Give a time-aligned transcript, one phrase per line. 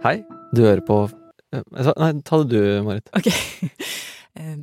[0.00, 0.22] Hei,
[0.56, 0.94] du hører på
[1.52, 1.60] eh,
[2.00, 3.10] Nei, ta det du, Marit.
[3.16, 3.30] Ok.
[4.38, 4.54] Eh,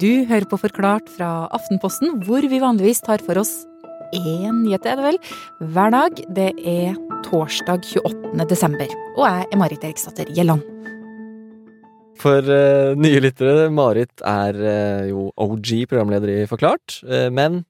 [0.00, 3.50] Du hører på Forklart fra Aftenposten, hvor vi vanligvis tar for oss
[4.16, 5.18] én nyhet, er det vel,
[5.74, 6.22] hver dag.
[6.38, 8.46] Det er torsdag 28.
[8.48, 8.94] desember.
[9.18, 10.64] Og jeg er Marit Eriksdatter Gjelland.
[12.22, 17.60] For uh, nye lyttere, Marit er uh, jo OG programleder i Forklart, uh, men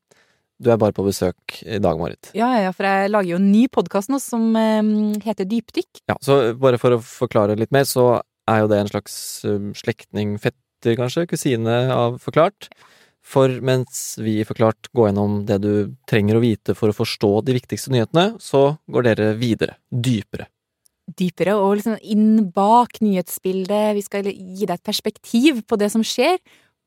[0.62, 2.30] du er bare på besøk i dag, Marit.
[2.38, 4.92] Ja, ja, for jeg lager jo en ny podkast nå som eh,
[5.24, 6.04] heter Dypdykk.
[6.12, 9.14] Ja, så bare for å forklare litt mer, så er jo det en slags
[9.46, 12.70] um, slektning, fetter kanskje, kusine av Forklart.
[13.22, 15.72] For mens vi i Forklart går gjennom det du
[16.10, 20.48] trenger å vite for å forstå de viktigste nyhetene, så går dere videre, dypere.
[21.18, 23.94] Dypere og liksom inn bak nyhetsbildet.
[23.98, 26.38] Vi skal gi deg et perspektiv på det som skjer,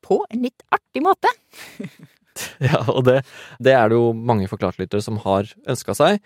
[0.06, 1.32] på en litt artig måte.
[2.68, 3.20] Ja, og det,
[3.62, 6.20] det er det jo mange Forklart-lyttere som har ønska seg.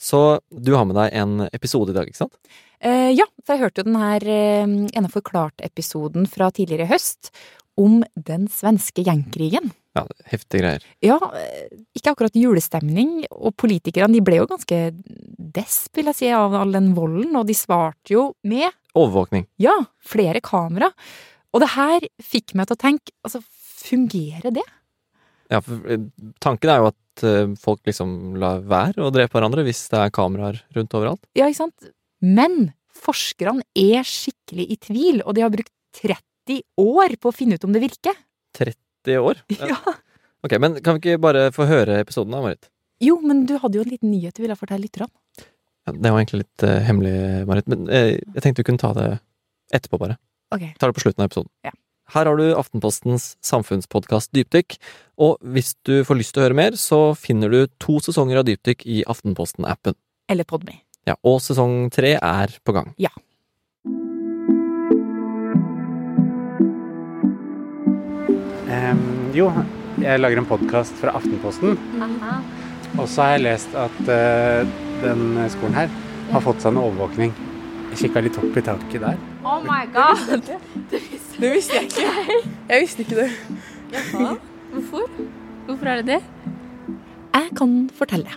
[0.00, 2.34] Så du har med deg en episode i dag, ikke sant?
[2.84, 4.64] Eh, ja, for jeg hørte jo den her eh,
[4.98, 7.30] ene Forklart-episoden fra tidligere i høst
[7.80, 9.72] om den svenske gjengkrigen.
[9.94, 10.84] Ja, heftige greier.
[11.04, 14.80] Ja, eh, ikke akkurat julestemning, og politikerne de ble jo ganske
[15.54, 19.46] desp, vil jeg si, av all den volden, og de svarte jo med, Overvåkning.
[19.62, 19.74] ja,
[20.06, 20.90] flere kamera.
[21.54, 23.40] Og det her fikk meg til å tenke, altså,
[23.84, 24.66] fungerer det?
[25.52, 26.06] Ja, for eh,
[26.42, 30.14] tanken er jo at eh, folk liksom lar være å drepe hverandre hvis det er
[30.14, 31.22] kameraer rundt overalt.
[31.36, 31.90] Ja, ikke sant?
[32.24, 37.58] Men forskerne er skikkelig i tvil, og de har brukt 30 år på å finne
[37.58, 38.16] ut om det virker.
[38.58, 39.44] 30 år?
[39.74, 39.80] Ja.
[40.44, 42.66] Ok, men kan vi ikke bare få høre episoden da, Marit?
[43.00, 45.08] Jo, men du hadde jo en liten nyhet du ville fortelle lytterne.
[45.88, 47.14] Ja, det var egentlig litt uh, hemmelig,
[47.48, 49.06] Marit, men uh, jeg tenkte vi kunne ta det
[49.72, 50.18] etterpå, bare.
[50.52, 50.66] Ok.
[50.76, 51.48] Ta det på slutten av episoden.
[51.64, 51.72] Ja.
[52.12, 54.76] Her har du Aftenpostens samfunnspodkast Dypdykk,
[55.24, 58.48] og hvis du får lyst til å høre mer, så finner du to sesonger av
[58.48, 59.96] Dypdykk i Aftenposten-appen.
[60.28, 60.82] Eller Podme.
[61.08, 62.92] Ja, og sesong tre er på gang.
[63.00, 63.12] Ja.
[68.68, 69.48] Um, jo,
[70.04, 71.78] jeg lager en podkast fra Aftenposten.
[72.94, 76.00] Og så har jeg lest at uh, den skolen her
[76.34, 77.32] har fått seg en overvåkning.
[77.94, 79.20] Jeg kikka litt opp i taket der.
[79.44, 80.52] Oh my god!
[81.34, 82.40] Det visste jeg ikke.
[82.70, 83.30] Jeg visste ikke det.
[83.94, 84.34] Jaha,
[84.72, 85.08] hvorfor?
[85.66, 86.20] Hvorfor er det det?
[87.34, 88.36] Jeg kan fortelle.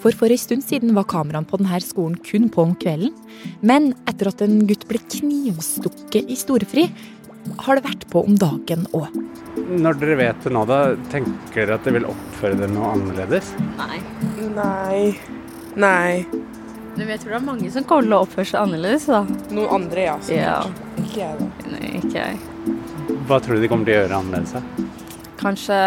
[0.00, 3.14] For for en stund siden var kameraene på denne skolen kun på om kvelden.
[3.60, 6.86] Men etter at en gutt ble knivstukket i storefri,
[7.64, 9.12] har det vært på om dagen òg.
[9.56, 10.80] Når dere vet det nå, da
[11.12, 13.52] tenker dere at dere vil oppføre dere noe annerledes?
[13.80, 14.00] Nei.
[14.56, 15.00] Nei.
[15.80, 16.12] Nei.
[16.96, 19.24] Men jeg tror det er mange som kommer til å oppføre seg annerledes, da.
[19.56, 20.16] Noen andre, ja.
[20.26, 20.68] sikkert.
[20.68, 21.04] Ja.
[21.04, 21.49] Ikke jeg, da.
[21.70, 22.38] Nei, ikke jeg.
[23.28, 24.88] Hva tror du de kommer til å gjøre annerledes?
[25.40, 25.78] Kanskje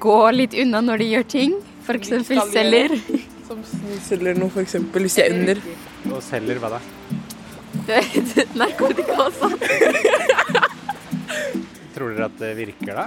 [0.00, 1.56] gå litt unna når de gjør ting.
[1.84, 2.96] For eksempel selger.
[3.44, 3.60] Som
[4.06, 5.04] selger noe, for eksempel.
[5.04, 5.60] Hvis jeg er under.
[6.08, 6.82] Og selger hva da?
[8.56, 9.50] Narkotika også.
[11.94, 13.06] Tror dere at det virker da?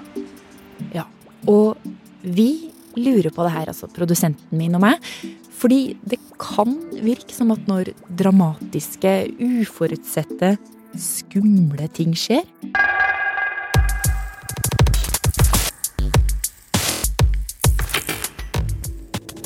[0.94, 1.08] Ja.
[1.50, 1.81] Og
[2.22, 5.12] vi lurer på det her, altså produsenten min og meg.
[5.58, 10.58] Fordi det kan virke som at når dramatiske, uforutsette,
[10.96, 12.46] skumle ting skjer,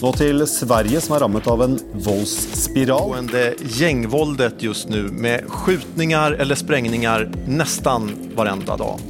[0.02, 3.12] Nå til Sverige, som er rammet av en voldsspiral.
[3.30, 9.04] Gjengvoldet gängvåldet just nå, med skytinger eller sprengninger nesten varenda dag.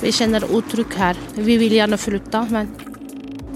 [0.00, 1.20] Vi kjenner otrygg her.
[1.36, 2.72] Vi vil gjerne flytte, men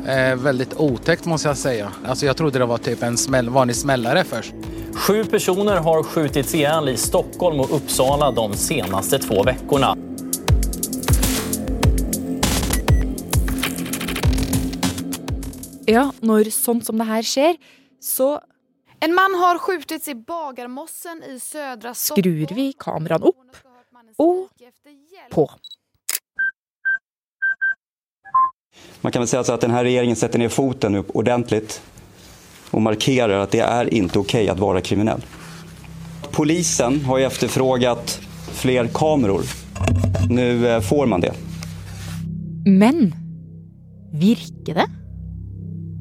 [0.07, 1.81] Eh, Veldig otäckt må jeg si.
[1.83, 4.55] Altså, jeg trodde det var typ en smäll, vanlig smellere först.
[4.97, 9.97] Sju personer har skjutits ihjäl i Stockholm och Uppsala de senaste två veckorna.
[15.87, 17.57] ja, når sånt som det her skjer,
[18.01, 18.41] så
[19.01, 23.57] En mann har skjutits i Bagarmossen i södra skrur vi kameraene opp
[24.17, 24.49] og
[25.31, 25.51] på.
[29.01, 31.83] Man kan väl säga at att den här regeringen sätter ner foten opp ordentligt
[32.77, 35.21] och markerar att det är inte okej att vara kriminell.
[36.31, 38.21] Polisen har ju efterfrågat
[38.53, 39.43] fler kameror.
[40.29, 41.33] Nu eh, får man det.
[42.67, 43.15] Men
[44.13, 44.87] virker det?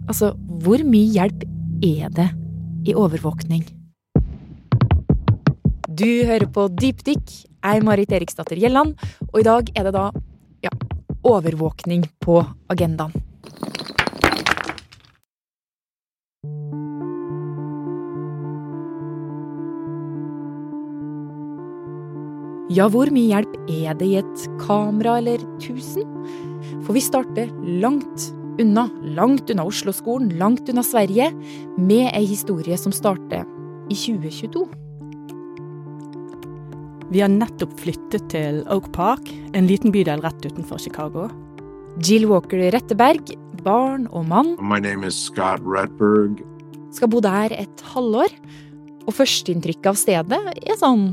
[0.08, 1.46] Altså, hvor mye hjelp
[1.82, 2.28] er det
[2.92, 3.64] i overvåkning?
[5.88, 7.24] Du hører på Dypdykk.
[7.64, 9.00] Jeg er Marit Eriksdatter Gjelland,
[9.32, 10.10] og i dag er det da
[10.68, 10.76] ja,
[11.24, 13.25] overvåkning på agendaen.
[22.74, 26.08] Ja, hvor mye hjelp er det i et kamera eller tusen?
[26.88, 27.52] For vi starter
[27.82, 31.28] langt unna, langt unna Oslo-skolen, langt unna Sverige,
[31.78, 33.46] med ei historie som starter
[33.94, 34.66] i 2022.
[37.14, 41.28] Vi har nettopp flyttet til Oak Park, en liten bydel rett utenfor Chicago.
[42.02, 43.30] Jill Walker Retteberg,
[43.62, 46.42] barn og mann, My name is Scott Retberg.
[46.96, 48.34] skal bo der et halvår.
[49.06, 51.12] Og førsteinntrykket av stedet er sånn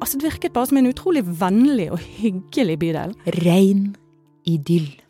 [0.00, 3.14] Altså, Det virket bare som en utrolig vennlig og hyggelig bydel.
[3.44, 3.96] Rein
[4.44, 5.00] idyll.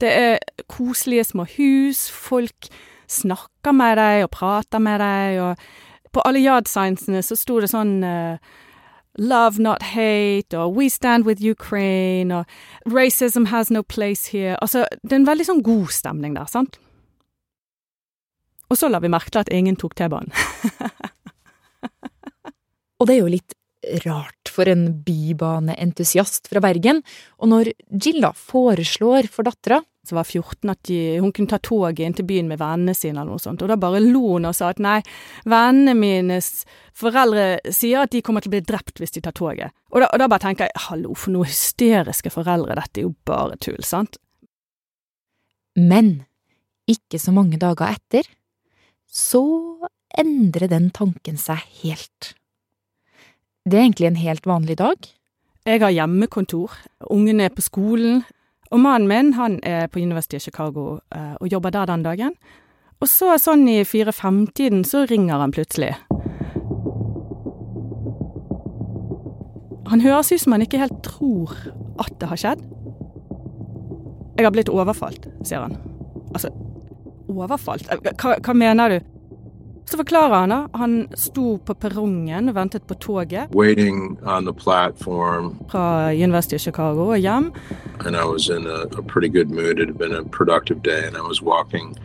[0.00, 0.38] Det er
[0.68, 2.68] koselige små hus, folk
[3.08, 5.56] snakker med deg og prater med deg, og
[6.12, 8.36] på alle yard-signsene så sto det sånn uh,
[9.18, 12.44] Love, not hate, og We stand with Ukraine, og
[12.90, 14.56] Racism has no place here.
[14.62, 16.80] Altså, det er en veldig sånn god stemning der, sant?
[18.70, 20.32] Og så la vi merke til at ingen tok T-banen.
[22.98, 23.54] Og det er jo litt
[24.04, 27.02] rart for en bybaneentusiast fra Bergen.
[27.42, 31.58] Og når Jill da foreslår for dattera som var 14, at de, hun kunne ta
[31.64, 33.62] toget inn til byen med vennene sine, eller noe sånt.
[33.64, 34.98] Og da bare lo hun og sa at nei,
[35.48, 36.50] vennene mines
[36.96, 39.72] foreldre sier at de kommer til å bli drept hvis de tar toget.
[39.94, 43.14] Og da, og da bare tenker jeg hallo, for noen hysteriske foreldre, dette er jo
[43.24, 44.20] bare tull, sant?
[45.80, 46.18] Men
[46.90, 48.28] ikke så mange dager etter,
[49.08, 49.44] så
[50.20, 52.34] endrer den tanken seg helt.
[53.64, 55.06] Det er egentlig en helt vanlig dag.
[55.64, 56.72] Jeg har hjemmekontor,
[57.08, 58.18] ungene er på skolen,
[58.68, 62.34] og mannen min han er på University of Chicago eh, og jobber der den dagen.
[63.00, 65.94] Og så sånn i fire-fem-tiden så ringer han plutselig.
[69.88, 71.56] Han høres ut som han ikke helt tror
[72.04, 72.68] at det har skjedd.
[74.36, 75.78] Jeg har blitt overfalt, sier han.
[76.36, 76.52] Altså,
[77.32, 77.88] overfalt?
[77.88, 79.13] Hva, hva mener du?
[79.90, 80.58] Så forklarer han da.
[80.80, 86.60] Han sto på perrongen og ventet på toget Waiting on the platform, fra University of
[86.60, 87.52] Chicago og hjem.
[88.06, 89.78] and I was in a, a pretty good mood.
[89.78, 91.96] It had been a productive day, and I was walking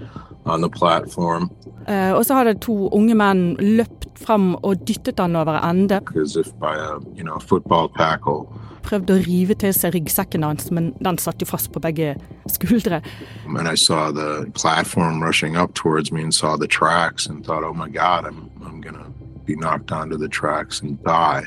[0.49, 1.49] on the platform
[1.89, 5.97] Uh, og så hadde to unge menn løpt fram og dyttet han over ende.
[6.21, 8.45] as if by a you know football tackle.
[8.83, 12.15] Prøvde å rive til seg ryggsekken hans, men den satt jo fast på begge
[12.47, 13.01] skuldre.
[13.47, 17.63] And I saw the platform rushing up towards me, and saw the tracks, and thought,
[17.63, 19.09] "Oh my God, I'm I'm gonna
[19.47, 21.43] be knocked onto the tracks and die."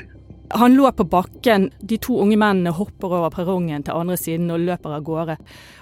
[0.53, 4.59] Han lå på bakken, de to unge mennene hopper over perrongen til andre siden og
[4.61, 5.37] løper av gårde.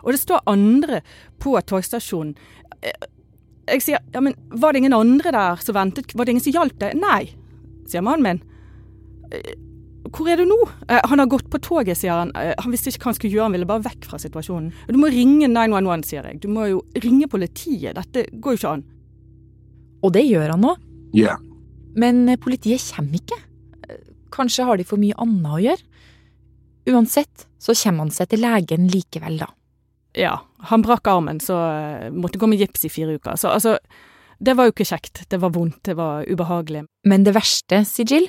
[0.05, 1.01] Og det står andre
[1.43, 2.35] på togstasjonen.
[2.81, 3.07] Eh,
[3.71, 6.55] Jeg sier ja, men var det ingen andre der som ventet, var det ingen som
[6.55, 6.95] hjalp deg?
[6.99, 7.29] Nei,
[7.87, 8.41] sier mannen min.
[9.31, 9.53] «Eh,
[10.11, 10.57] Hvor er du nå?
[10.89, 12.31] «Eh, Han har gått på toget, sier han.
[12.35, 14.71] «Eh, Han visste ikke hva han skulle gjøre, han ville bare vekk fra situasjonen.
[14.89, 16.41] Du må ringe 911, sier jeg.
[16.41, 18.83] Du må jo ringe politiet, dette går jo ikke an.
[20.03, 20.75] Og det gjør han nå.
[21.13, 21.37] Yeah.
[21.95, 23.37] Men politiet kommer ikke.
[24.33, 26.05] Kanskje har de for mye annet å gjøre.
[26.91, 29.49] Uansett så kommer han seg til legen likevel, da.
[30.17, 30.33] Ja,
[30.67, 33.37] han brakk armen, så eh, måtte gå med gips i fire uker.
[33.39, 33.77] Så altså,
[34.43, 35.23] det var jo ikke kjekt.
[35.31, 36.83] Det var vondt, det var ubehagelig.
[37.07, 38.27] Men det verste, sier Jill,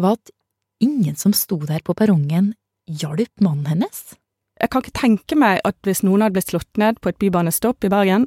[0.00, 0.32] var at
[0.80, 2.54] ingen som sto der på perrongen,
[2.88, 4.14] hjalp mannen hennes.
[4.60, 7.84] Jeg kan ikke tenke meg at hvis noen hadde blitt slått ned på et bybanestopp
[7.84, 8.26] i Bergen,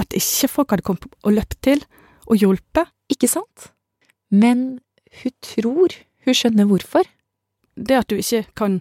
[0.00, 1.82] at ikke folk hadde kommet og løpt til
[2.28, 2.88] og hjulpet.
[3.12, 3.68] Ikke sant?
[4.32, 4.80] Men
[5.22, 5.96] hun tror
[6.26, 7.08] hun skjønner hvorfor.
[7.76, 8.80] Det at du ikke kan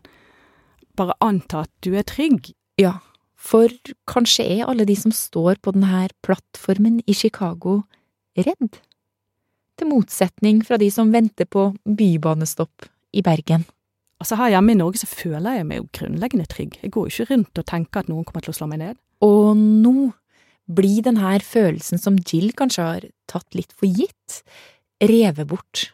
[0.99, 2.51] bare anta at du er trygg.
[2.81, 2.99] Ja,
[3.41, 3.71] for
[4.09, 7.81] kanskje er alle de som står på denne plattformen i Chicago,
[8.37, 8.81] redd?
[9.79, 13.65] Til motsetning fra de som venter på bybanestopp i Bergen.
[14.21, 16.77] Altså Her hjemme i Norge så føler jeg meg jo grunnleggende trygg.
[16.83, 18.99] Jeg går jo ikke rundt og tenker at noen kommer til å slå meg ned.
[19.25, 20.11] Og nå
[20.71, 24.43] blir denne følelsen som Jill kanskje har tatt litt for gitt,
[25.01, 25.89] revet bort.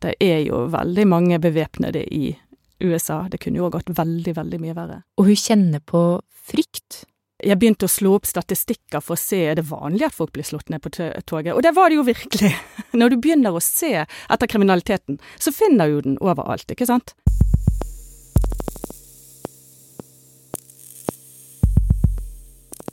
[0.00, 2.32] Det er jo veldig mange bevæpnede i
[2.80, 3.26] USA.
[3.28, 5.02] Det kunne jo gått veldig, veldig mye verre.
[5.20, 6.02] Og hun kjenner på
[6.50, 7.04] frykt.
[7.40, 10.44] Jeg begynte å slå opp statistikker for å se er det vanlig at folk blir
[10.44, 12.52] slått ned på toget, og det var det jo virkelig.
[13.00, 17.14] Når du begynner å se etter kriminaliteten, så finner du den overalt, ikke sant?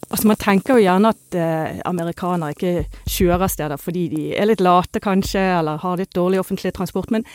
[0.08, 4.64] Altså Man tenker jo gjerne at eh, amerikanere ikke kjører steder fordi de er litt
[4.64, 7.28] late, kanskje, eller har litt dårlig offentlig transport, men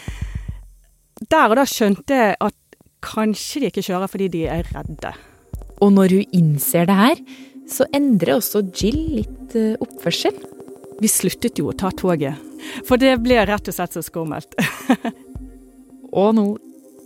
[1.30, 2.56] der og da skjønte jeg at
[3.04, 5.12] kanskje de ikke kjører fordi de er redde.
[5.82, 7.20] Og når hun innser det her,
[7.68, 10.38] så endrer også Jill litt eh, oppførsel.
[11.02, 12.38] Vi sluttet jo å ta toget,
[12.86, 14.54] for det ble rett og slett så skummelt.
[16.12, 16.46] Og nå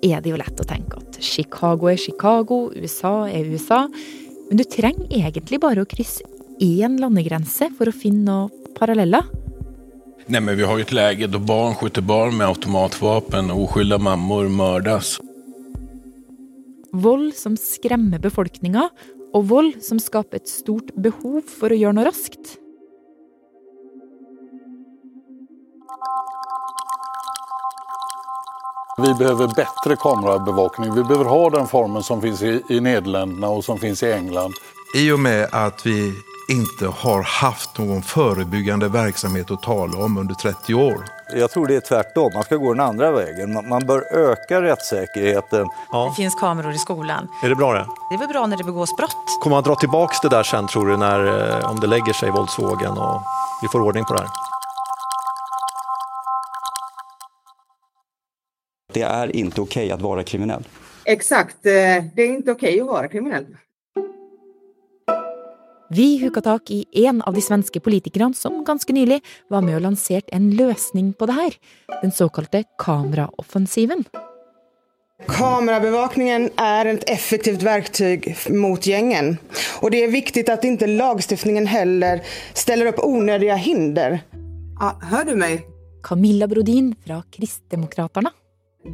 [0.04, 3.86] er det jo lett å tenke at Chicago er Chicago, USA er USA.
[4.48, 6.24] Men du trenger egentlig bare å krysse
[6.62, 9.24] én landegrense for å finne noen paralleller.
[10.26, 13.98] Nej, men vi har ju ett läge då barn skjuter barn med automatvapen och oskyldiga
[13.98, 15.20] mammor mördas.
[16.92, 18.88] Vold som skremmer befolkninga,
[19.34, 22.56] og vold som skaper et stort behov for å gjøre noe raskt.
[29.02, 30.94] Vi behöver bättre kamerabevakning.
[30.94, 34.54] Vi behöver ha den formen som finns i, i Nederländerna och som finns i England.
[34.94, 36.12] I och med att vi
[36.48, 41.04] inte har haft någon förebyggande verksamhet att tala om under 30 år.
[41.34, 42.30] Jag tror det är tvärtom.
[42.34, 43.68] Man ska gå den andra vägen.
[43.68, 45.66] Man- bør bör öka rättssäkerheten.
[45.92, 47.28] Det finns kameror i skolan.
[47.44, 47.86] Är det bra det?
[48.10, 49.16] Det är väl bra när det begås brott?
[49.42, 52.30] Kommer man dra tilbake det där sen tror du, när, eh, om det lägger sig
[52.30, 53.22] våldsvågen och
[53.62, 54.55] vi får ordning på det här?
[58.96, 60.66] Det er ikke ok å være kriminell.
[61.06, 61.60] Exakt.
[61.68, 63.46] eh, Det er ikke ok å være kriminell.
[65.88, 69.20] Vi hooka tak i en av de svenske politikerne som ganske nylig
[69.52, 71.58] var med og lanserte en løsning på det her.
[72.00, 74.02] Den såkalte kameraoffensiven.
[75.30, 79.38] Kamerabevakningen er et effektivt verktyg mot gjengen.
[79.80, 82.20] Og det er viktig at ikke lagstiftningen heller
[82.52, 84.18] stiller opp unødige hinder.
[84.80, 85.62] Ja, hører du meg?
[86.04, 88.34] Camilla Brodin fra Kristdemokraterna.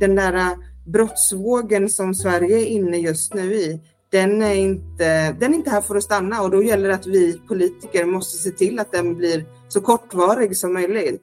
[0.01, 0.53] Den där eh,
[0.87, 3.81] brottsvågen som Sverige är inne just nu i,
[4.13, 7.07] den är, inte, den är inte här för att stanna och då gäller det att
[7.07, 11.23] vi politiker måste se till att den blir så kortvarig som möjligt.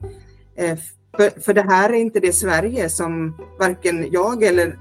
[0.57, 0.77] Eh,
[1.17, 4.77] För, för det här är inte det Sverige som varken jag eller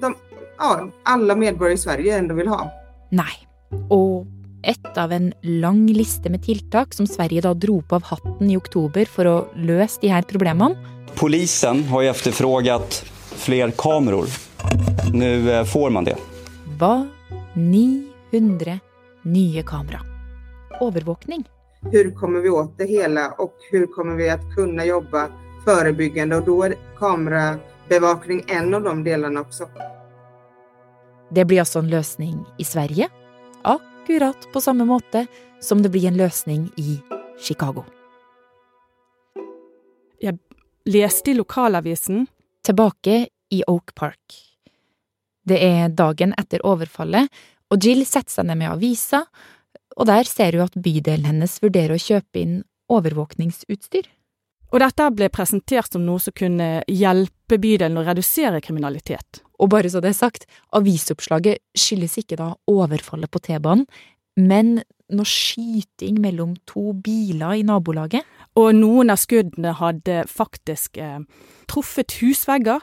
[0.00, 0.14] de,
[0.58, 2.70] ja, alla medborgare i Sverige ändå vill ha.
[3.10, 3.34] Nei.
[3.90, 4.26] Og
[4.62, 8.56] ett av en lang liste med tiltak som Sverige da dro på av hatten i
[8.56, 10.76] oktober for å løse de her problemene.
[11.18, 12.08] Polisen har ju
[13.34, 14.26] efterfrågat kameraer.
[14.26, 14.26] kameror.
[15.12, 16.16] Nu eh, får man det.
[16.78, 17.06] Hva?
[17.54, 18.80] 900
[19.22, 20.00] nye kamera.
[20.80, 21.44] Overvåkning.
[21.80, 25.28] Hvordan kommer vi åt det hele, og hvordan kommer vi å kunne jobbe
[25.64, 26.36] forebyggende?
[26.36, 29.68] Og da er kamerabevakning en av de delene også.
[31.30, 33.08] Det blir altså en løsning i Sverige,
[33.62, 35.26] akkurat på samme måte
[35.60, 36.98] som det blir en løsning i
[37.40, 37.84] Chicago.
[40.20, 40.38] Jeg
[40.88, 42.26] leste i lokalavisen
[42.64, 44.38] Tilbake i Oak Park.
[45.44, 47.28] Det er dagen etter overfallet,
[47.68, 49.24] og Jill setter seg ned med avisa,
[49.94, 54.08] og der ser hun at bydelen hennes vurderer å kjøpe inn overvåkningsutstyr.
[54.74, 59.44] Og dette ble presentert som noe som kunne hjelpe bydelen å redusere kriminalitet.
[59.62, 63.86] Og bare så det er sagt, avisoppslaget skyldes ikke da overfallet på T-banen,
[64.40, 64.80] men
[65.14, 68.24] noe skyting mellom to biler i nabolaget.
[68.60, 71.20] Og noen av skuddene hadde faktisk eh,
[71.70, 72.82] truffet husvegger.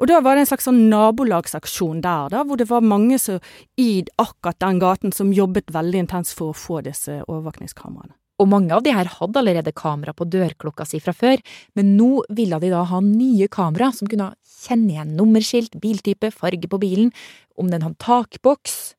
[0.00, 3.40] Og da var det en slags sånn nabolagsaksjon der, da, hvor det var mange som,
[3.78, 8.16] i akkurat den gaten som jobbet veldig intenst for å få disse overvåkningskameraene.
[8.36, 11.40] Og mange av de her hadde allerede kamera på dørklokka si fra før,
[11.78, 14.34] men nå ville de da ha nye kamera som kunne
[14.66, 17.14] kjenne igjen nummerskilt, biltype, farge på bilen,
[17.56, 18.96] om den hadde takboks.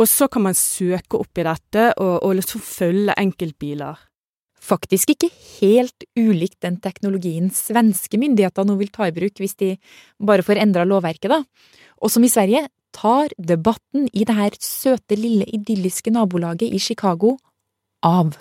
[0.00, 4.00] Og så kan man søke opp i dette og, og liksom følge enkeltbiler.
[4.60, 9.70] Faktisk ikke helt ulikt den teknologien svenske myndigheter nå vil ta i bruk hvis de
[10.20, 11.40] bare får endra lovverket, da.
[12.00, 17.36] Og som i Sverige tar debatten i det her søte, lille, idylliske nabolaget i Chicago
[18.04, 18.36] av.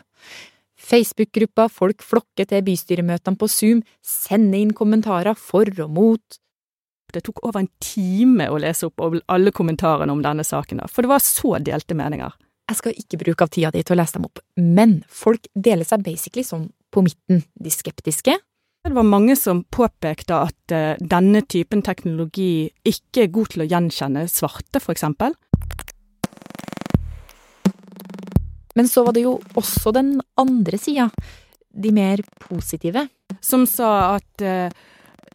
[0.80, 6.40] Facebook-gruppa folk flokker til bystyremøtene på Zoom, sender inn kommentarer for og mot.
[7.14, 11.12] Det tok over en time å lese opp alle kommentarene om denne saken, for det
[11.12, 12.36] var så delte meninger.
[12.70, 15.88] Jeg skal ikke bruke av tida di til å lese dem opp, men folk deler
[15.90, 17.42] seg basically sånn på midten.
[17.58, 18.36] De skeptiske.
[18.86, 23.68] Det var mange som påpekte at eh, denne typen teknologi ikke er god til å
[23.70, 25.34] gjenkjenne svarte, for eksempel.
[28.78, 31.10] Men så var det jo også den andre sida,
[31.74, 33.08] de mer positive.
[33.42, 34.70] Som sa at eh,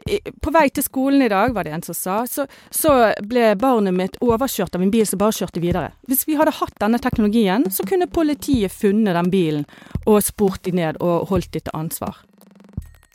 [0.08, 3.54] i- på vei til skolen i dag, var det en som sa, så, så ble
[3.56, 5.92] barnet mitt overkjørt av en bil som bare kjørte videre.
[6.08, 9.66] Hvis vi hadde hatt denne teknologien, så kunne politiet funnet den bilen
[10.06, 12.16] og spurt de ned og holdt de til ansvar.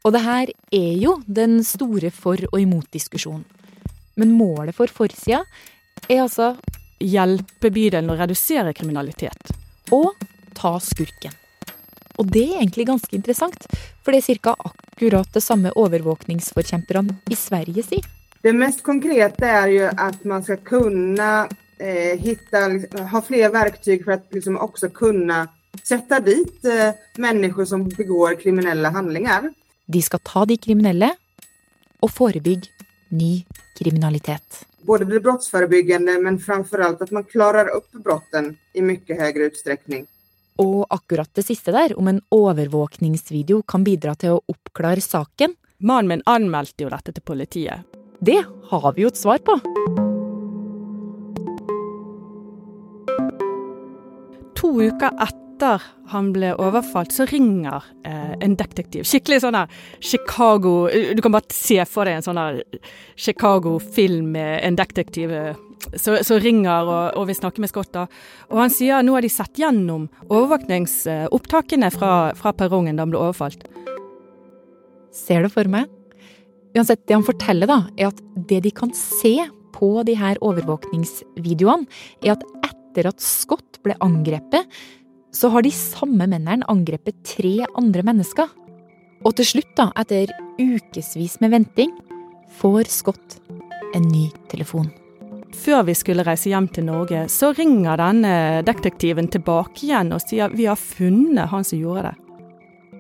[0.05, 3.45] Og det her er jo den store for- og imot-diskusjonen.
[4.15, 5.43] Men målet for forsida
[6.09, 6.55] er altså
[6.99, 9.53] Hjelpe bydelen å redusere kriminalitet.
[9.95, 10.11] Og
[10.53, 11.31] ta skurken.
[12.19, 13.67] Og det er egentlig ganske interessant,
[14.03, 14.55] for det er ca.
[14.59, 18.07] akkurat det samme overvåkningsforkjemperne i Sverige sier.
[18.43, 21.29] Det mest konkrete er jo at man skal kunne
[21.79, 22.67] eh, hitta,
[23.11, 25.45] ha flere verktyg for å liksom også kunne
[25.83, 29.49] sette dit eh, mennesker som begår kriminelle handlinger.
[29.87, 31.11] De skal ta de kriminelle
[31.99, 32.71] og forebygge
[33.15, 33.41] ny
[33.79, 34.63] kriminalitet.
[34.87, 40.07] Både det brottsforebyggende, men framfor alt at man klarer opp brotten i mye høyere utsträckning.
[40.59, 46.09] Og akkurat det siste der, om en overvåkningsvideo kan bidra til å oppklare saken Mannen
[46.11, 47.85] min anmeldte jo dette til politiet.
[48.19, 49.55] Det har vi jo et svar på.
[54.59, 59.03] To uker etter etter han ble overfalt, så ringer eh, en detektiv.
[59.05, 62.61] Skikkelig sånn der Chicago Du kan bare se for deg en sånn der
[63.19, 65.59] Chicago-film med en detektiv eh,
[65.99, 67.91] som ringer og, og, vil snakke med Scott.
[67.93, 68.07] da.
[68.49, 73.21] Og han sier nå har de sett gjennom overvåkningsopptakene fra, fra perrongen da han ble
[73.21, 73.67] overfalt.
[75.15, 75.91] Ser det for meg.
[76.77, 79.35] Uansett, det han forteller, da, er at det de kan se
[79.75, 81.87] på de her overvåkningsvideoene,
[82.23, 84.67] er at etter at Scott ble angrepet,
[85.35, 88.49] så har de samme mennene angrepet tre andre mennesker.
[89.25, 91.91] Og til slutt, da, etter ukevis med venting,
[92.59, 93.37] får Scott
[93.95, 94.89] en ny telefon.
[95.59, 98.33] Før vi skulle reise hjem til Norge, så ringer denne
[98.65, 102.15] detektiven tilbake igjen og sier vi har funnet han som gjorde det.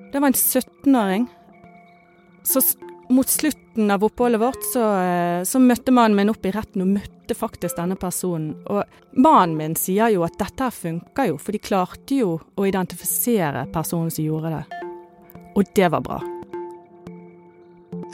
[0.09, 1.27] Det var en 17-åring.
[2.43, 2.63] Så
[3.09, 6.91] mot slutten av oppholdet vårt så, eh, så møtte mannen min opp i retten og
[6.93, 8.55] møtte faktisk denne personen.
[8.69, 8.83] Og
[9.17, 13.65] mannen min sier jo at dette her funker jo, for de klarte jo å identifisere
[13.73, 14.65] personen som gjorde det.
[15.55, 16.19] Og det var bra.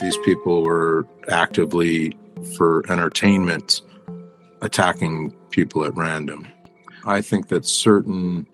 [0.00, 2.16] These people were actively
[2.56, 3.82] for entertainment
[4.62, 6.46] attacking people at random.
[7.04, 8.46] I think that certain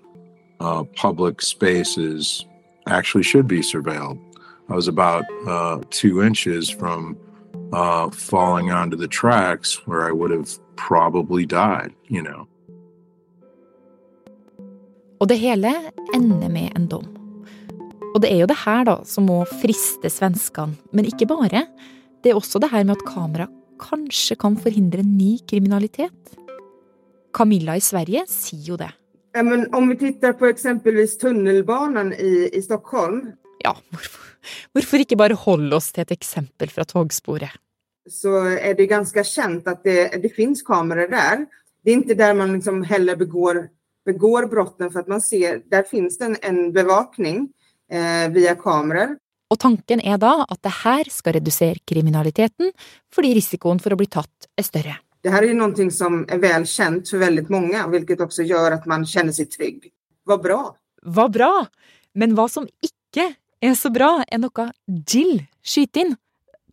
[0.61, 2.45] uh, public spaces
[2.87, 4.19] actually should be surveilled.
[4.73, 7.17] I was about uh, two inches from
[7.75, 12.47] uh, falling onto the tracks where I would have probably died, you know.
[15.21, 15.75] Og det hele
[16.15, 17.05] ender med en dom.
[18.15, 21.67] Og det er jo det her da som må friste svenskene, men ikke bare.
[22.25, 23.47] Det er også det her med at kamera
[23.83, 26.33] kanskje kan forhindre ny kriminalitet.
[27.37, 28.93] Camilla i Sverige sier jo det.
[29.37, 33.33] Ja, men om vi tittar på eksempelvis tunnelbanan i, i Stockholm.
[33.63, 34.31] Ja, hvorfor,
[34.75, 37.55] hvorfor ikke bare holde oss til et eksempel fra togsporet?
[38.11, 41.45] Så er det ganske kjent at det, det finnes kameraer der.
[41.83, 43.69] Det er ikke der man liksom heller begår,
[44.07, 47.47] begår brotten, for at man ser Der finnes det en, en bevakning
[47.91, 49.17] eh, via kameraer.
[49.53, 52.73] Og tanken er da at det her skal redusere kriminaliteten,
[53.13, 54.97] fordi risikoen for å bli tatt er større.
[55.23, 58.89] Det her er noe som er vel kjent for veldig mange, hvilket også gjør at
[58.91, 59.85] man kjenner seg trygg.
[60.27, 60.63] Hva bra!
[61.07, 61.53] Hva bra!
[62.19, 63.29] Men hva som ikke
[63.63, 64.69] er så bra, er noe
[65.07, 66.17] Jill skyter inn.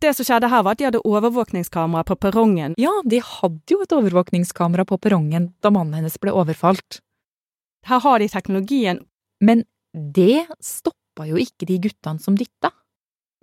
[0.00, 2.74] Det som skjedde her, var at de hadde overvåkningskamera på perrongen.
[2.80, 7.02] Ja, de hadde jo et overvåkningskamera på perrongen da mannen hennes ble overfalt.
[7.86, 9.02] Her har de teknologien.
[9.44, 12.72] Men det stoppa jo ikke de guttene som dytta.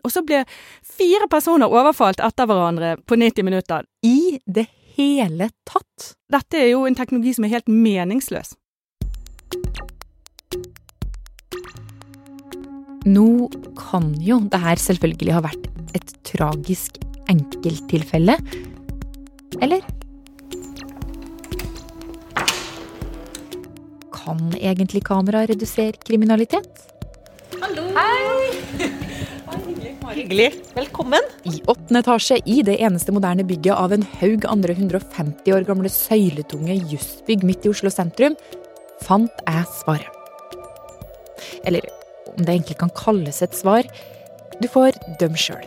[0.06, 0.44] Og så ble
[0.86, 3.86] fire personer overfalt etter hverandre på 90 minutter.
[4.06, 6.14] I det hele tatt!
[6.32, 8.56] Dette er jo en teknologi som er helt meningsløs.
[13.08, 16.98] Nå kan jo det her selvfølgelig ha vært et tragisk
[17.32, 18.36] enkelttilfelle.
[19.64, 19.86] Eller?
[24.12, 26.84] Kan egentlig kamera redusere kriminalitet?
[27.62, 27.86] Hallo!
[27.96, 28.90] Hei!
[30.18, 30.50] Hyggelig.
[30.76, 31.24] Velkommen.
[31.48, 35.92] I åttende etasje i det eneste moderne bygget av en haug andre 150 år gamle
[35.94, 38.36] søyletunge jussbygg midt i Oslo sentrum,
[39.06, 40.12] fant jeg svaret.
[41.68, 41.86] Eller
[42.38, 43.88] om det egentlig kan kalles et svar.
[44.62, 45.66] Du får dømme sjøl.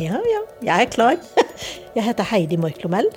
[0.00, 0.42] Ja, ja.
[0.64, 1.18] Jeg er klar.
[1.96, 3.08] Jeg heter Heidi Morklomell.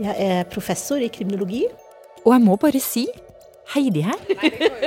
[0.00, 1.66] Jeg er professor i kriminologi.
[2.24, 3.04] Og jeg må bare si
[3.74, 4.18] Heidi her.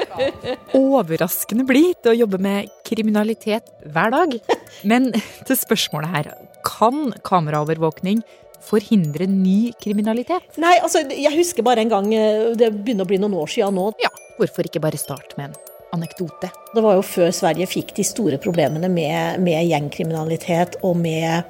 [0.78, 4.34] Overraskende blid til å jobbe med kriminalitet hver dag.
[4.90, 6.32] Men til spørsmålet her.
[6.66, 8.24] Kan kameraovervåkning
[8.66, 10.58] forhindre ny kriminalitet?
[10.62, 13.78] Nei, altså, jeg husker bare en gang eh, Det begynner å bli noen år siden
[13.78, 13.92] nå.
[14.02, 16.50] Ja, hvorfor ikke bare starte med en anekdote?
[16.74, 21.44] Det var jo før Sverige fikk de store problemene med, med gjengkriminalitet og med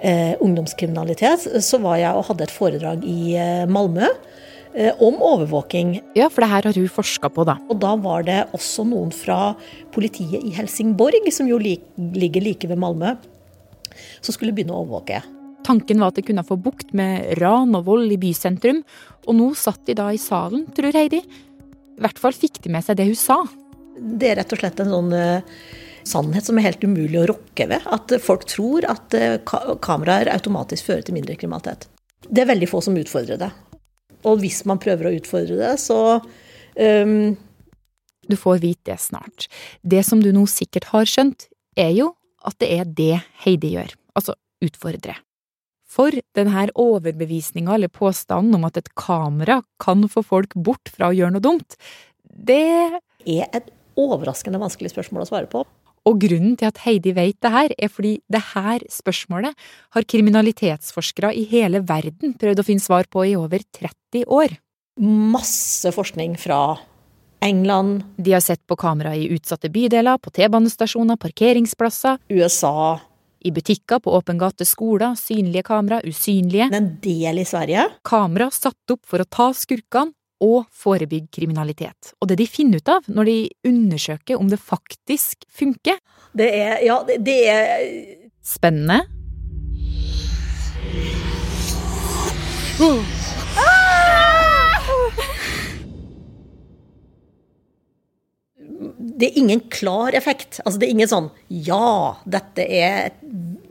[0.00, 1.46] eh, ungdomskriminalitet.
[1.64, 5.96] Så var jeg og hadde et foredrag i eh, Malmö eh, om overvåking.
[6.18, 7.58] Ja, for det her har hun forska på, da.
[7.68, 9.54] Og da var det også noen fra
[9.94, 13.16] politiet i Helsingborg, som jo li ligger like ved Malmö,
[14.20, 15.22] som skulle begynne å overvåke.
[15.66, 18.84] Tanken var at de kunne få bukt med ran og vold i bysentrum,
[19.26, 21.20] og nå satt de da i salen, tror Heidi.
[21.98, 23.42] I hvert fall fikk de med seg det hun sa.
[23.98, 25.60] Det er rett og slett en sånn uh,
[26.08, 27.86] sannhet som er helt umulig å rokke ved.
[27.90, 29.38] At folk tror at uh,
[29.84, 31.88] kameraer automatisk fører til mindre kriminalitet.
[32.28, 33.50] Det er veldig få som utfordrer det.
[34.26, 37.36] Og hvis man prøver å utfordre det, så um...
[38.28, 39.46] Du får vite det snart.
[39.80, 41.46] Det som du nå sikkert har skjønt,
[41.80, 42.10] er jo
[42.44, 44.34] at det er det Heidi gjør, altså
[44.64, 45.14] utfordre.
[45.88, 51.16] For denne overbevisninga eller påstanden om at et kamera kan få folk bort fra å
[51.16, 51.78] gjøre noe dumt,
[52.28, 52.60] det
[53.24, 55.64] er et overraskende vanskelig spørsmål å svare på.
[56.08, 59.56] Og grunnen til at Heidi vet det her, er fordi det her spørsmålet
[59.96, 64.54] har kriminalitetsforskere i hele verden prøvd å finne svar på i over 30 år.
[64.98, 66.78] Masse forskning fra
[67.44, 68.02] England.
[68.16, 72.18] De har sett på kamera i utsatte bydeler, på T-banestasjoner, parkeringsplasser.
[72.32, 72.98] USA.
[73.38, 76.66] I butikker, på åpen gate, skoler, synlige kamera, usynlige.
[76.74, 77.84] En del i Sverige.
[78.08, 82.12] Kamera satt opp for å ta skurkene og forebygge kriminalitet.
[82.22, 83.36] Og det de finner ut av når de
[83.68, 85.98] undersøker om det faktisk funker
[86.36, 87.86] Det er Ja, det, det er
[88.48, 89.02] Spennende.
[99.18, 100.60] Det er ingen klar effekt.
[100.64, 103.20] Altså, det er ingen sånn Ja, dette er et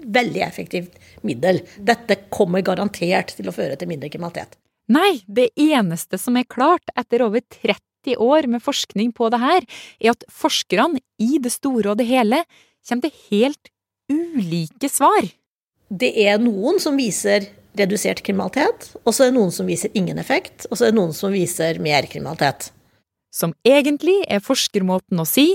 [0.08, 1.64] veldig effektivt middel.
[1.80, 4.60] Dette kommer garantert til å føre til mindre kriminalitet.
[4.88, 9.66] Nei, det eneste som er klart etter over 30 år med forskning på det her,
[10.00, 12.44] er at forskerne i det store og det hele
[12.88, 13.72] kommer til helt
[14.08, 15.28] ulike svar.
[15.88, 20.20] Det er noen som viser redusert kriminalitet, og så er det noen som viser ingen
[20.20, 22.72] effekt, og så er det noen som viser mer kriminalitet.
[23.34, 25.52] Som egentlig er forskermåten å si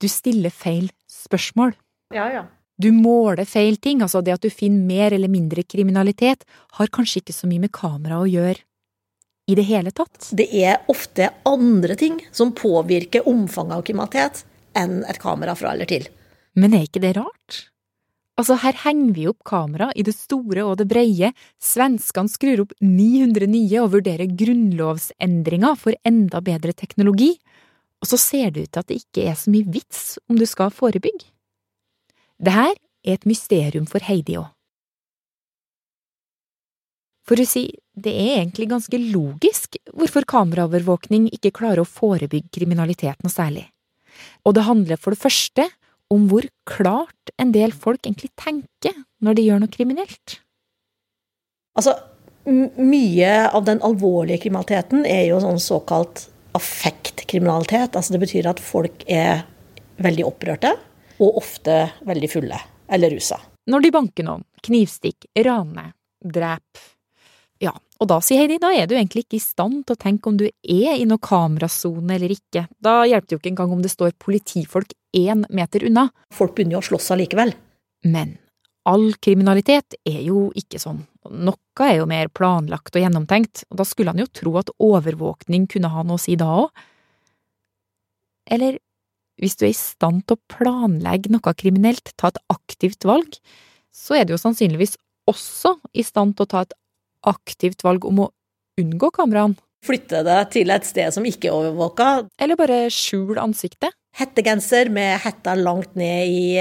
[0.00, 1.72] du stiller feil spørsmål.
[2.14, 2.44] Ja, ja.
[2.76, 6.44] Du måler feil ting, altså det at du finner mer eller mindre kriminalitet,
[6.76, 8.60] har kanskje ikke så mye med kamera å gjøre
[9.46, 10.30] i det hele tatt.
[10.34, 14.44] Det er ofte andre ting som påvirker omfanget av kriminalitet
[14.76, 16.08] enn et kamera fra eller til.
[16.56, 17.66] Men er ikke det rart?
[18.36, 21.30] Altså, her henger vi opp kamera i det store og det breie,
[21.62, 27.32] svenskene skrur opp 900 nye og vurderer grunnlovsendringer for enda bedre teknologi,
[28.02, 30.44] og så ser det ut til at det ikke er så mye vits om du
[30.48, 31.30] skal forebygge.
[32.36, 34.50] Det her er et mysterium for Heidi òg.
[37.26, 43.22] For å si, det er egentlig ganske logisk hvorfor kameraovervåkning ikke klarer å forebygge kriminalitet
[43.24, 43.64] noe særlig.
[44.44, 45.68] Og det handler for det første
[46.12, 50.38] om hvor klart en del folk egentlig tenker når de gjør noe kriminelt.
[51.76, 51.96] Altså,
[52.46, 57.96] mye av den alvorlige kriminaliteten er jo sånn såkalt affektkriminalitet.
[57.96, 59.44] Altså det betyr at folk er
[60.00, 60.74] veldig opprørte,
[61.16, 62.58] og ofte veldig fulle
[62.92, 63.38] eller rusa.
[63.66, 66.84] Når de banker noen, knivstikk, raner, drep.
[67.62, 70.28] Ja, og da, sier Heidi, da er du egentlig ikke i stand til å tenke
[70.28, 72.66] om du er i noe kamerasone eller ikke.
[72.84, 76.10] Da hjelper det jo ikke engang om det står politifolk én meter unna.
[76.34, 77.54] Folk begynner jo å slåss allikevel.
[78.04, 78.36] Men
[78.86, 81.00] all kriminalitet er jo ikke sånn.
[81.32, 85.64] Noe er jo mer planlagt og gjennomtenkt, og da skulle han jo tro at overvåkning
[85.72, 86.84] kunne ha noe å si da òg.
[88.52, 88.78] Eller
[89.40, 93.40] hvis du er i stand til å planlegge noe kriminelt, ta et aktivt valg,
[93.92, 94.96] så er du jo sannsynligvis
[95.28, 96.76] også i stand til å ta et
[97.28, 98.32] aktivt valg om å
[98.80, 99.58] unngå kameraene.
[99.86, 102.08] Flytte det til et sted som ikke er overvåka.
[102.42, 103.94] Eller bare skjul ansiktet.
[104.16, 106.56] Hettegenser med hetta langt ned i,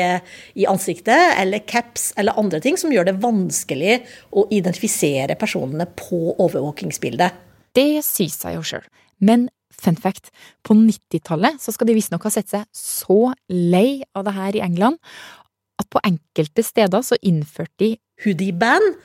[0.59, 4.01] i, ansiktet, eller caps eller andre ting som gjør det vanskelig
[4.35, 7.39] å identifisere personene på overvåkingsbildet.
[7.75, 8.85] Det sier seg jo sjøl.
[9.23, 10.29] Men fun fact,
[10.67, 14.99] på 90-tallet skal de visstnok ha sett seg så lei av det her i England
[15.79, 17.89] at på enkelte steder så innførte de
[18.23, 18.95] hoodie-band.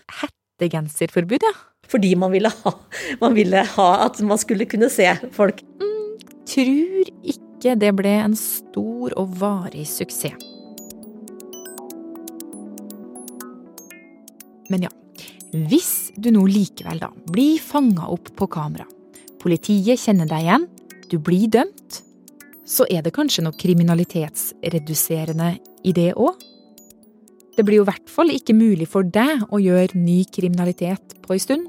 [0.61, 1.53] Hettegenserforbud, ja.
[1.89, 2.73] Fordi man ville, ha,
[3.21, 5.63] man ville ha at man skulle kunne se folk.
[5.81, 10.37] Mm, tror ikke det ble en stor og varig suksess.
[14.71, 14.91] Men ja,
[15.67, 18.87] hvis du nå likevel da blir fanga opp på kamera,
[19.43, 20.69] politiet kjenner deg igjen,
[21.11, 22.05] du blir dømt,
[22.71, 26.39] så er det kanskje noe kriminalitetsreduserende i det òg?
[27.61, 31.35] Det blir jo i hvert fall ikke mulig for deg å gjøre ny kriminalitet på
[31.35, 31.67] ei stund.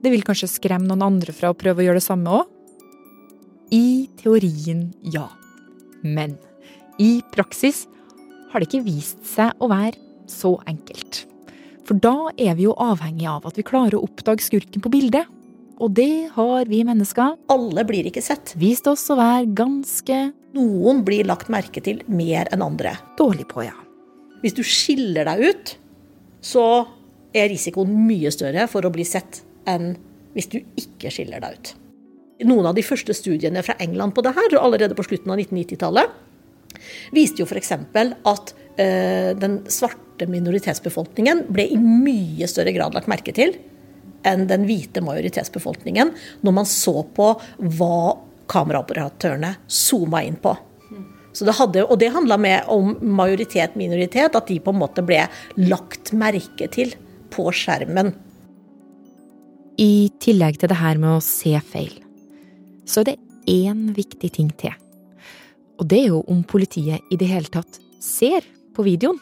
[0.00, 2.46] Det vil kanskje skremme noen andre fra å prøve å gjøre det samme òg?
[3.76, 5.26] I teorien, ja.
[6.00, 6.38] Men
[6.96, 7.82] i praksis
[8.54, 10.00] har det ikke vist seg å være
[10.32, 11.26] så enkelt.
[11.84, 15.28] For da er vi jo avhengig av at vi klarer å oppdage skurken på bildet.
[15.76, 17.36] Og det har vi mennesker.
[17.52, 18.56] Alle blir ikke sett.
[18.56, 20.24] Vist oss å være ganske
[20.56, 22.96] Noen blir lagt merke til mer enn andre.
[23.20, 23.76] Dårlig på, ja.
[24.42, 25.76] Hvis du skiller deg ut,
[26.42, 26.64] så
[27.32, 29.94] er risikoen mye større for å bli sett enn
[30.34, 31.72] hvis du ikke skiller deg ut.
[32.48, 36.16] Noen av de første studiene fra England på det her, allerede på slutten av 1990-tallet,
[37.14, 37.72] viste jo f.eks.
[37.76, 43.54] at øh, den svarte minoritetsbefolkningen ble i mye større grad lagt merke til
[44.26, 46.12] enn den hvite majoritetsbefolkningen
[46.46, 47.32] når man så på
[47.78, 47.96] hva
[48.52, 50.54] kameraoperatørene zooma inn på.
[51.32, 52.36] Det hadde, og det handla
[52.70, 55.24] om majoritet-minoritet, at de på en måte ble
[55.56, 56.92] lagt merke til
[57.32, 58.12] på skjermen.
[59.80, 61.94] I tillegg til det her med å se feil,
[62.84, 63.18] så er det
[63.48, 64.74] én viktig ting til.
[65.80, 68.44] Og det er jo om politiet i det hele tatt ser
[68.76, 69.18] på videoen.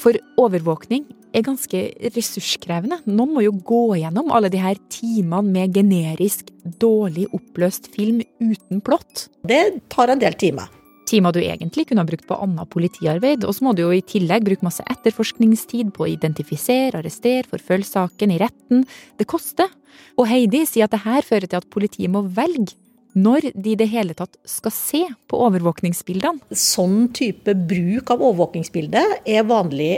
[0.00, 1.80] For overvåkning er ganske
[2.14, 3.00] ressurskrevende.
[3.08, 8.82] Noen må jo gå gjennom alle de her timene med generisk, dårlig oppløst film uten
[8.84, 9.28] plott.
[9.48, 10.70] Det tar en del timer.
[11.08, 14.04] Timer du egentlig kunne ha brukt på annet politiarbeid, og så må du jo i
[14.06, 18.86] tillegg bruke masse etterforskningstid på å identifisere, arrestere, forfølge saken i retten.
[19.20, 19.68] Det koster.
[20.16, 22.78] Og Heidi sier at det her fører til at politiet må velge
[23.12, 26.48] når de i det hele tatt skal se på overvåkningsbildene.
[26.56, 29.92] Sånn type bruk av overvåkningsbildet er vanlig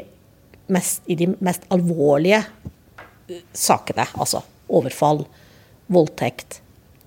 [0.72, 4.06] mest i de mest alvorlige eh, sakene.
[4.14, 5.24] Altså overfall,
[5.92, 6.60] voldtekt,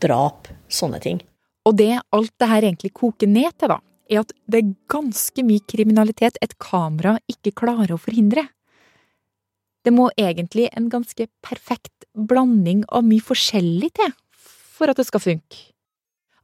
[0.04, 1.22] drap, sånne ting.
[1.68, 5.44] Og det alt det her egentlig koker ned til, da, er at det er ganske
[5.44, 8.46] mye kriminalitet et kamera ikke klarer å forhindre.
[9.84, 14.14] Det må egentlig en ganske perfekt blanding av mye forskjellig til
[14.78, 15.60] for at det skal funke.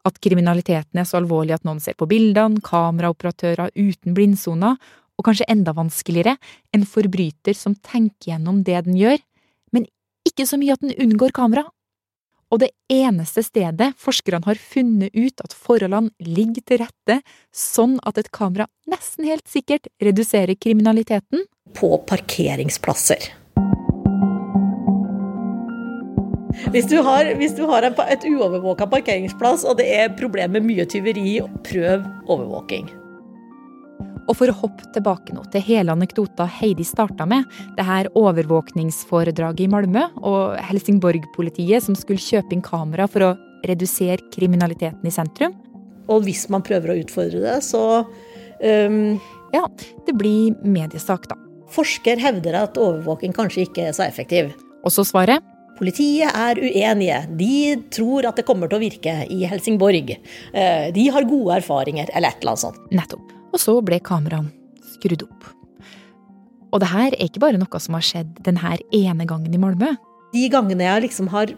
[0.03, 4.75] At kriminaliteten er så alvorlig at noen ser på bildene, kameraoperatører uten blindsoner,
[5.17, 6.37] og kanskje enda vanskeligere,
[6.73, 9.21] en forbryter som tenker gjennom det den gjør,
[9.75, 9.87] men
[10.27, 11.67] ikke så mye at den unngår kamera.
[12.53, 18.19] Og det eneste stedet forskerne har funnet ut at forholdene ligger til rette sånn at
[18.21, 23.31] et kamera nesten helt sikkert reduserer kriminaliteten På parkeringsplasser.
[26.69, 30.85] Hvis du har, hvis du har et uovervåka parkeringsplass og det er problem med mye
[30.85, 32.91] tyveri, prøv overvåking.
[34.27, 39.65] Og for å hoppe tilbake nå til hele anekdota Heidi starta med, det her overvåkningsforedraget
[39.65, 43.33] i Malmö og Helsingborg-politiet som skulle kjøpe inn kamera for å
[43.67, 45.55] redusere kriminaliteten i sentrum.
[46.11, 48.99] Og hvis man prøver å utfordre det, så um,
[49.53, 49.67] Ja,
[50.07, 51.37] det blir mediesak, da.
[51.73, 54.51] Forsker hevder at overvåking kanskje ikke er så effektiv.
[54.83, 55.43] Og så svaret?
[55.77, 57.21] Politiet er uenige.
[57.33, 57.53] De
[57.93, 60.13] tror at det kommer til å virke i Helsingborg.
[60.53, 62.83] Eh, de har gode erfaringer, eller et eller annet sånt.
[62.93, 63.42] Nettopp.
[63.53, 64.51] Og så ble kameraene
[64.95, 65.51] skrudd opp.
[66.73, 69.93] Og det her er ikke bare noe som har skjedd denne ene gangen i Malmö.
[70.33, 71.53] De gangene jeg liksom har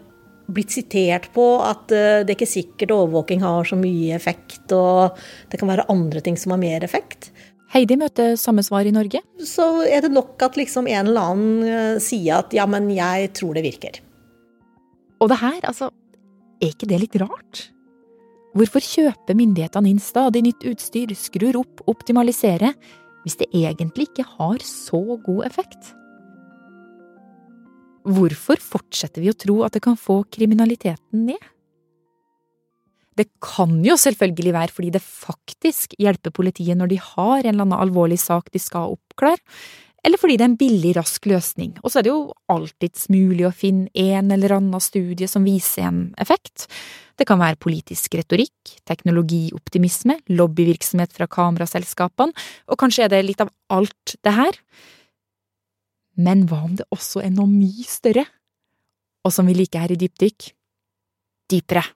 [0.52, 5.16] blitt sitert på at eh, det er ikke sikkert overvåking har så mye effekt, og
[5.50, 7.32] det kan være andre ting som har mer effekt.
[7.72, 9.22] Heidi møter samme svar i Norge.
[9.42, 13.32] Så er det nok at liksom en eller annen eh, sier at ja, men jeg
[13.34, 14.02] tror det virker.
[15.24, 15.90] Og det her, altså,
[16.60, 17.66] er ikke det litt rart?
[18.56, 22.72] Hvorfor kjøper myndighetene inn stadig nytt utstyr, skrur opp, optimaliserer,
[23.26, 25.90] hvis det egentlig ikke har så god effekt?
[28.06, 31.52] Hvorfor fortsetter vi å tro at det kan få kriminaliteten ned?
[33.16, 37.64] Det kan jo selvfølgelig være fordi det faktisk hjelper politiet når de har en eller
[37.66, 39.40] annen alvorlig sak de skal oppklare,
[40.06, 43.48] eller fordi det er en billig, rask løsning, og så er det jo alltids mulig
[43.48, 46.70] å finne en eller annen studie som viser en effekt.
[47.16, 52.36] Det kan være politisk retorikk, teknologioptimisme, lobbyvirksomhet fra kameraselskapene,
[52.68, 54.58] og kanskje er det litt av alt det her.
[56.20, 58.26] Men hva om det også er noe mye større,
[59.24, 60.50] og som vi liker her i Dypdykk,
[61.52, 61.86] dypere?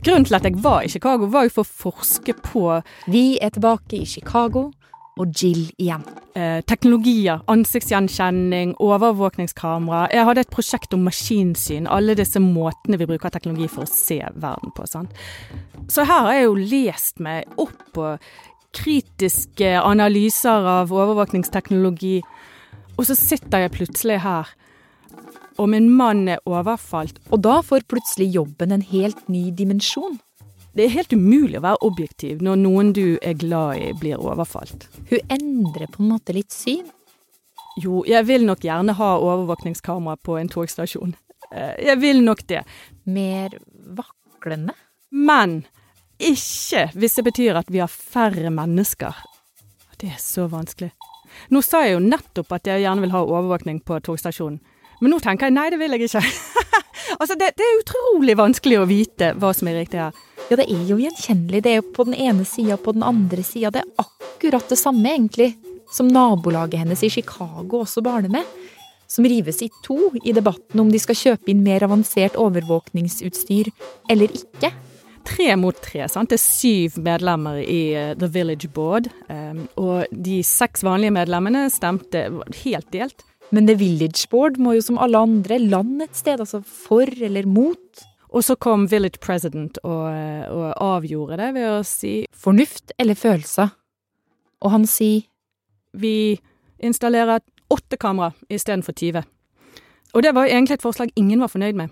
[0.00, 2.64] Grunnen til at jeg var i Chicago, var jo for å forske på
[3.12, 4.70] Vi er tilbake i Chicago,
[5.20, 6.04] og Jill igjen.
[6.38, 10.06] Eh, teknologier, ansiktsgjenkjenning, overvåkningskamera.
[10.14, 14.20] Jeg hadde et prosjekt om maskinsyn, alle disse måtene vi bruker teknologi for å se
[14.40, 14.86] verden på.
[14.88, 15.12] Sant?
[15.90, 18.14] Så her har jeg jo lest meg opp på
[18.76, 22.20] kritiske analyser av overvåkningsteknologi,
[22.96, 24.56] og så sitter jeg plutselig her
[25.60, 27.18] Og min mann er overfalt.
[27.28, 30.14] Og da får plutselig jobben en helt ny dimensjon.
[30.76, 34.86] Det er helt umulig å være objektiv når noen du er glad i, blir overfalt.
[35.10, 36.86] Hun endrer på en måte litt syn.
[37.80, 41.16] Jo, jeg vil nok gjerne ha overvåkningskamera på en togstasjon.
[41.50, 42.62] Eh, jeg vil nok det.
[43.10, 43.56] Mer
[43.96, 44.76] vaklende?
[45.10, 45.62] Men
[46.20, 49.16] ikke hvis det betyr at vi har færre mennesker.
[50.00, 50.92] Det er så vanskelig.
[51.50, 54.60] Nå sa jeg jo nettopp at jeg gjerne vil ha overvåkning på togstasjonen.
[55.00, 56.22] Men nå tenker jeg nei, det vil jeg ikke.
[57.20, 60.16] altså, det, det, er utrolig vanskelig å vite hva som er riktig her.
[60.50, 61.60] Ja, det er jo gjenkjennelig.
[61.62, 63.70] Det er jo på den ene sida og på den andre sida.
[63.70, 65.52] Det er akkurat det samme, egentlig,
[65.94, 68.48] som nabolaget hennes i Chicago også barner med.
[69.10, 73.70] Som rives i to i debatten om de skal kjøpe inn mer avansert overvåkningsutstyr
[74.10, 74.72] eller ikke.
[75.30, 76.08] Tre mot tre.
[76.10, 76.32] sant?
[76.32, 79.06] Det er syv medlemmer i uh, The Village Board.
[79.30, 82.26] Um, og de seks vanlige medlemmene stemte
[82.64, 83.22] helt delt.
[83.54, 87.46] Men The Village Board må jo som alle andre lande et sted, altså for eller
[87.46, 88.09] mot.
[88.30, 90.06] Og så kom Village President og,
[90.54, 93.72] og avgjorde det ved å si fornuft eller følelser.
[94.62, 95.26] Og han sier
[95.92, 96.38] vi
[96.78, 99.24] installerer åtte kamera istedenfor 20.
[100.14, 101.90] Og det var egentlig et forslag ingen var fornøyd med.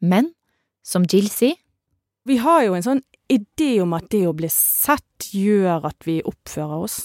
[0.00, 0.32] Men
[0.84, 1.56] som Jill sier
[2.26, 6.16] Vi har jo en sånn idé om at det å bli sett gjør at vi
[6.26, 6.96] oppfører oss.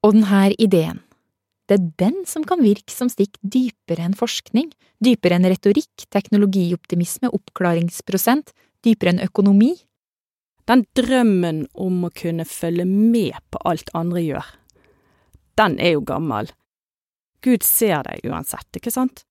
[0.00, 1.02] Og denne ideen,
[1.68, 4.70] det er den som kan virke som stikk dypere enn forskning,
[5.04, 8.54] dypere enn retorikk, teknologioptimisme, oppklaringsprosent,
[8.86, 9.74] dypere enn økonomi.
[10.68, 14.48] Den drømmen om å kunne følge med på alt andre gjør,
[15.60, 16.48] den er jo gammel.
[17.44, 19.24] Gud ser deg uansett, ikke sant?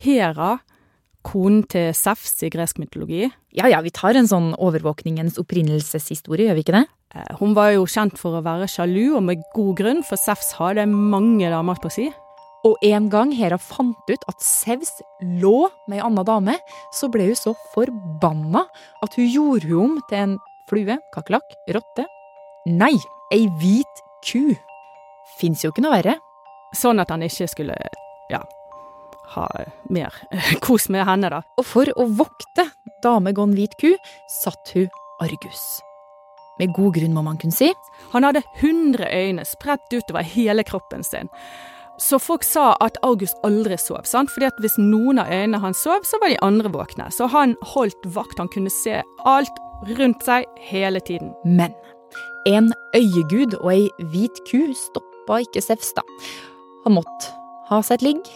[0.00, 0.58] Hera,
[1.26, 3.28] konen til Safs i gresk mytologi.
[3.56, 6.86] Ja ja, vi tar en sånn overvåkningens opprinnelseshistorie, gjør vi ikke det?
[7.14, 10.54] Eh, hun var jo kjent for å være sjalu, og med god grunn, for Sefs
[10.58, 12.10] hadde mange damer på si.
[12.68, 14.98] Og en gang Hera fant ut at Sevs
[15.40, 16.58] lå med ei anna dame,
[16.92, 18.66] så ble hun så forbanna
[19.04, 20.38] at hun gjorde hun om til en
[20.70, 22.04] flue, kakerlakk, rotte
[22.68, 22.92] Nei,
[23.32, 24.52] ei hvit ku.
[25.40, 26.18] Fins jo ikke noe verre.
[26.76, 27.74] Sånn at han ikke skulle,
[28.30, 28.42] ja,
[29.34, 29.46] ha
[29.92, 30.14] mer
[30.64, 31.42] kos med henne, da.
[31.60, 32.68] Og for å vokte
[33.04, 33.94] dame gon hvit ku,
[34.42, 34.90] satt hun
[35.20, 35.80] Argus.
[36.60, 37.70] Med god grunn, må man kunne si.
[38.12, 41.30] Han hadde hundre øyne spredt utover hele kroppen sin.
[42.00, 44.30] Så folk sa at Argus aldri sov, sant?
[44.32, 47.10] fordi at hvis noen av øynene hans sov, så var de andre våkne.
[47.12, 49.60] Så han holdt vakt, han kunne se alt
[49.98, 51.34] rundt seg hele tiden.
[51.44, 51.76] Men
[52.48, 56.08] en øyegud og ei hvit ku stoppa ikke Sefstad.
[56.86, 57.39] Han måtte
[57.70, 58.28] ha seg et ligg,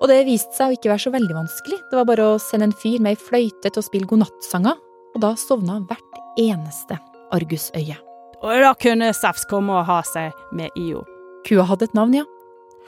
[0.00, 1.78] og det viste seg å ikke være så veldig vanskelig.
[1.90, 4.78] Det var bare å sende en fyr med ei fløyte til å spille godnattsanger,
[5.14, 6.98] og da sovna hvert eneste
[7.34, 7.98] argusøye.
[8.40, 11.04] Og da kunne Safs komme og ha seg med Io.
[11.46, 12.24] Kua hadde et navn, ja.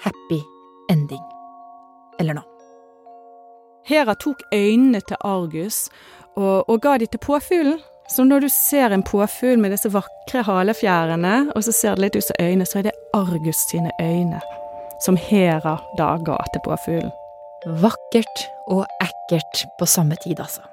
[0.02, 0.40] Happy
[0.90, 1.22] ending.
[2.20, 2.48] Eller noe.
[3.86, 5.88] Hera tok øynene til Argus
[6.38, 7.80] og, og ga de til påfuglen.
[8.10, 12.18] Så når du ser en påfugl med disse vakre halefjærene, og så ser det litt
[12.18, 14.42] ut som øyne, så er det Argus sine øyne
[15.02, 17.12] som Hera da ga til påfuglen.
[17.82, 20.64] Vakkert og ekkelt på samme tid, altså.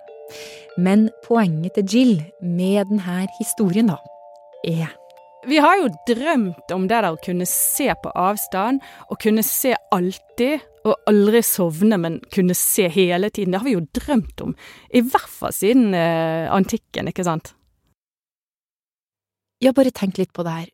[0.78, 4.00] Men poenget til Jill med denne historien, da,
[4.66, 4.90] er
[5.48, 9.72] vi har jo drømt om det der å kunne se på avstand, og kunne se
[9.96, 13.54] alltid, og aldri sovne, men kunne se hele tiden.
[13.54, 14.56] Det har vi jo drømt om,
[14.92, 17.54] i hvert fall siden eh, antikken, ikke sant?
[19.64, 20.70] Ja, bare tenk litt på det her.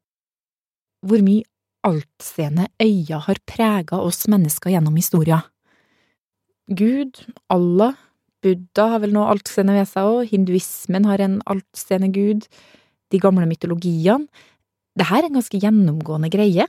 [1.06, 1.46] Hvor mye
[1.86, 5.43] altseende øyne har prega oss mennesker gjennom historia.
[6.65, 7.21] Gud,
[7.54, 7.93] Allah,
[8.41, 12.50] Buddha har vel noe altseende ved seg òg, hinduismen har en altseende gud,
[13.13, 14.26] de gamle mytologiene
[14.95, 16.65] det her er en ganske gjennomgående greie.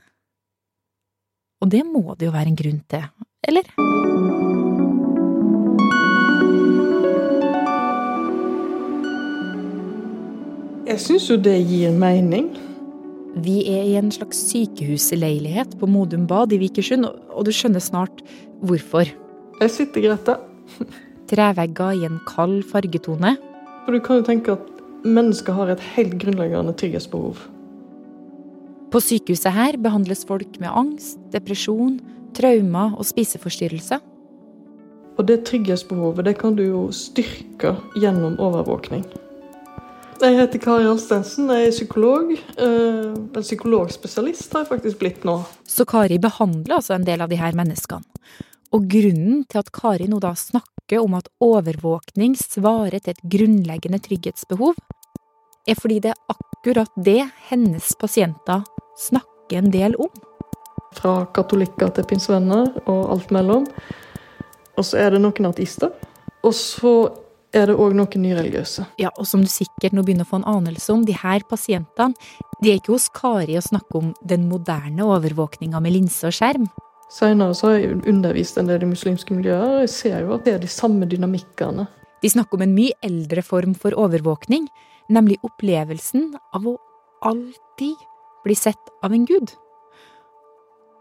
[1.63, 3.05] Og det må det jo være en grunn til,
[3.47, 3.69] eller?
[10.87, 12.51] Jeg syns jo det gir mening.
[13.37, 18.23] Vi er i en slags sykehusleilighet på Modum Bad i Vikersund, og du skjønner snart
[18.65, 19.11] hvorfor.
[19.61, 20.37] Jeg sitter, Grete.
[21.29, 23.35] Trevegger i en kald fargetone.
[23.85, 27.43] For du kan jo tenke at mennesker har et helt grunnleggende trygghetsbehov.
[28.89, 31.99] På sykehuset her behandles folk med angst, depresjon,
[32.37, 34.01] traumer og spiseforstyrrelser.
[35.17, 39.05] Og det trygghetsbehovet det kan du jo styrke gjennom overvåkning.
[40.17, 42.31] Jeg heter Kari Alstensen, jeg er psykolog.
[42.33, 45.35] Eh, en psykologspesialist har jeg faktisk blitt nå.
[45.61, 48.01] Så Kari behandler altså en del av de her menneskene.
[48.73, 53.99] Og grunnen til at Kari nå da snakker om at overvåkning svarer til et grunnleggende
[54.07, 54.73] trygghetsbehov,
[55.69, 58.65] er fordi det er akkurat det hennes pasienter
[58.97, 60.09] snakker en del om.
[60.97, 63.69] Fra katolikker til pinsevenner og alt mellom.
[64.77, 65.93] Og så er det noen artister.
[66.41, 66.97] Og så
[67.61, 68.85] er det òg noen nyreligiøse.
[69.01, 72.15] Ja, og som du sikkert nå begynner å få en anelse om, de her pasientene
[72.61, 76.65] de er ikke hos Kari å snakke om den moderne overvåkninga med linse og skjerm.
[77.13, 80.55] Seinere har jeg undervist en del i muslimske miljøer, og jeg ser jo at det
[80.55, 81.85] er de samme dynamikkene.
[82.23, 84.65] De snakker om en mye eldre form for overvåkning,
[85.13, 86.75] nemlig opplevelsen av å
[87.25, 87.95] alltid
[88.43, 89.53] bli sett av en gud.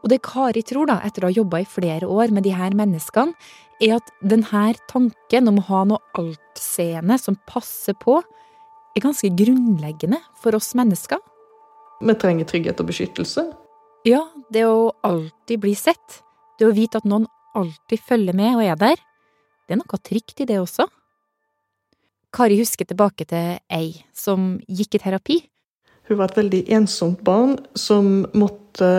[0.04, 2.76] Og det Kari tror, da, etter å ha jobba i flere år med de her
[2.78, 3.34] menneskene,
[3.82, 8.20] er at denne tanken om å ha noe altseende som passer på,
[8.96, 11.20] er ganske grunnleggende for oss mennesker.
[12.00, 13.44] Vi trenger trygghet og beskyttelse.
[14.08, 16.20] Ja, det å alltid bli sett,
[16.58, 19.02] det å vite at noen alltid følger med og er der,
[19.66, 20.86] det er noe trygt i det også.
[22.36, 25.38] Kari husker tilbake til ei som gikk i terapi.
[26.06, 28.90] Hun var et veldig ensomt barn som måtte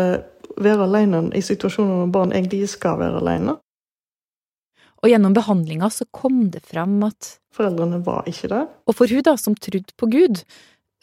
[0.58, 3.56] være alene i situasjoner når barn egentlig skal være alene.
[5.04, 8.68] Og gjennom behandlinga så kom det fram at Foreldrene var ikke der.
[8.86, 10.44] Og for hun da, som trodde på Gud,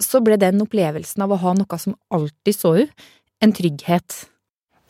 [0.03, 2.93] så ble den opplevelsen av å ha noe som alltid så hun,
[3.43, 4.21] en trygghet.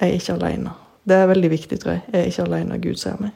[0.00, 0.74] Jeg er ikke alene.
[1.04, 2.04] Det er veldig viktig, tror jeg.
[2.12, 3.32] Jeg er ikke alene, Gud ser meg.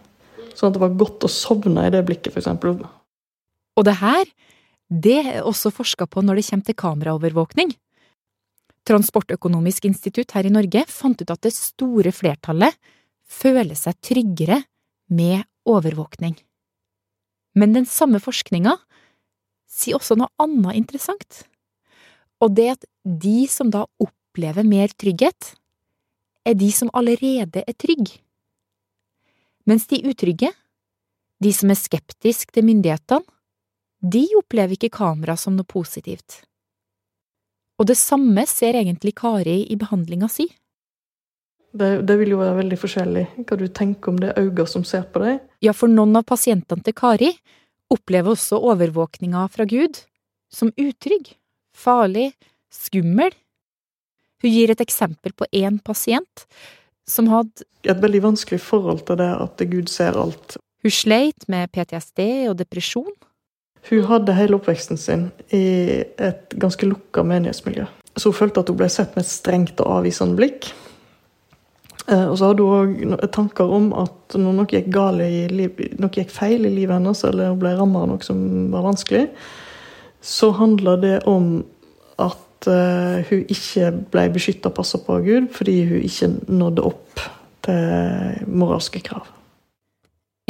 [0.56, 2.80] Sånn at det var godt å sovne i det blikket, for eksempel.
[3.78, 4.24] Og det her,
[4.88, 7.74] Det er også forska på når det kommer til kameraovervåkning.
[8.88, 12.72] Transportøkonomisk institutt her i Norge fant ut at det store flertallet
[13.28, 14.62] føler seg tryggere
[15.12, 16.36] med overvåkning.
[17.58, 18.76] Men den samme forskninga
[19.68, 21.44] sier også noe annet interessant,
[22.40, 25.54] og det at de som da opplever mer trygghet,
[26.48, 28.22] er de som allerede er trygge.
[29.68, 30.52] Mens de utrygge,
[31.44, 33.26] de som er skeptiske til myndighetene,
[33.98, 36.44] de opplever ikke kamera som noe positivt.
[37.78, 40.46] Og det samme ser egentlig Kari i behandlinga si.
[41.72, 45.04] Det, det, vil jo være veldig forskjellig hva du tenker om det øynene som ser
[45.12, 45.42] på deg.
[45.64, 47.32] Ja, for noen av pasientene til Kari
[47.92, 50.00] opplever også overvåkninga fra Gud
[50.52, 51.34] som utrygg,
[51.76, 52.32] farlig,
[52.72, 53.34] skummel.
[54.42, 56.46] Hun gir et eksempel på én pasient
[57.08, 60.58] som hadde Et veldig vanskelig forhold til det at Gud ser alt.
[60.82, 63.14] Hun sleit med PTSD og depresjon.
[63.88, 67.86] Hun hadde hele oppveksten sin i et ganske lukka menighetsmiljø.
[68.18, 70.68] Så hun følte at hun ble sett med et strengt og avvisende blikk.
[72.08, 74.88] Eh, og så hadde hun òg tanker om at når noe gikk,
[76.00, 78.38] noe gikk feil i livet hennes, eller hun ble rammet av noe som
[78.72, 79.26] var vanskelig,
[80.24, 81.60] så handla det om
[82.18, 86.86] at uh, hun ikke ble beskytta og passa på av Gud fordi hun ikke nådde
[86.88, 87.22] opp
[87.68, 89.28] til moralske krav.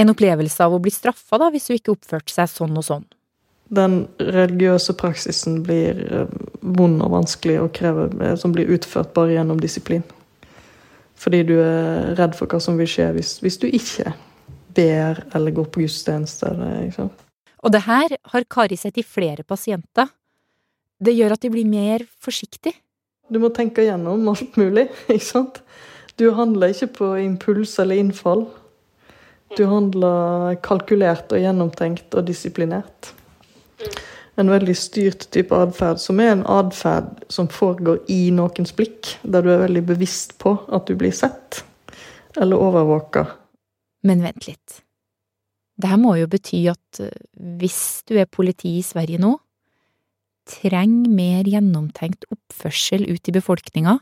[0.01, 3.05] En opplevelse av å bli straffa hvis hun ikke oppførte seg sånn og sånn.
[3.69, 6.31] Den religiøse praksisen blir eh,
[6.63, 10.07] vond og vanskelig og krever, som blir utført bare gjennom disiplin.
[11.19, 14.13] Fordi du er redd for hva som vil skje hvis, hvis du ikke
[14.77, 16.51] ber eller går på gudstjeneste.
[17.59, 20.11] Og det her har Kari sett i flere pasienter.
[20.99, 22.77] Det gjør at de blir mer forsiktige.
[23.29, 25.61] Du må tenke gjennom alt mulig, ikke sant?
[26.19, 28.47] Du handler ikke på impuls eller innfall.
[29.57, 33.13] Du handler kalkulert og gjennomtenkt og disiplinert
[34.39, 39.45] en veldig styrt type atferd, som er en atferd som foregår i noens blikk, der
[39.45, 41.65] du er veldig bevisst på at du blir sett
[42.39, 43.25] eller overvåka.
[44.07, 44.83] Men vent litt.
[45.79, 47.15] Det her må jo bety at eh,
[47.59, 49.37] hvis du er politi i Sverige nå,
[50.49, 53.99] trenger mer gjennomtenkt oppførsel ut i befolkninga,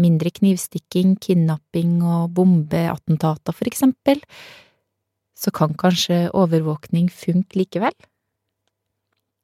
[0.00, 4.20] mindre knivstikking, kidnapping og bombeattentater, for eksempel,
[5.36, 7.96] så kan kanskje overvåkning funke likevel?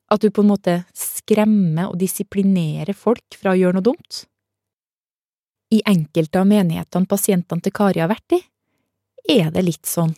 [0.06, 4.20] At du på en måte skremmer og disiplinerer folk fra å gjøre noe dumt?
[5.74, 8.40] I enkelte av menighetene pasientene til Kari har vært i,
[9.34, 10.14] er det litt sånn.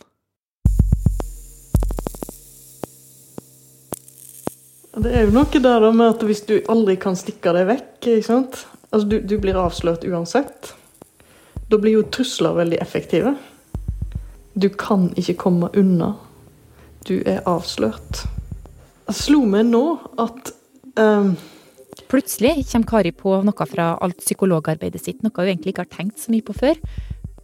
[4.99, 8.09] Det er jo noe der med at hvis du aldri kan stikke deg vekk?
[8.29, 10.73] Altså, du, du blir avslørt uansett.
[11.69, 13.33] Da blir jo trusler veldig effektive.
[14.53, 16.13] Du kan ikke komme unna.
[17.09, 18.27] Du er avslørt.
[19.15, 19.83] Slo meg nå
[20.21, 20.51] at
[20.99, 21.33] um,
[22.09, 26.21] Plutselig kommer Kari på noe fra alt psykologarbeidet sitt, noe hun egentlig ikke har tenkt
[26.21, 26.79] så mye på før.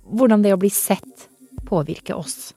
[0.05, 1.28] Hvordan det å bli sett
[1.70, 2.53] påvirker oss.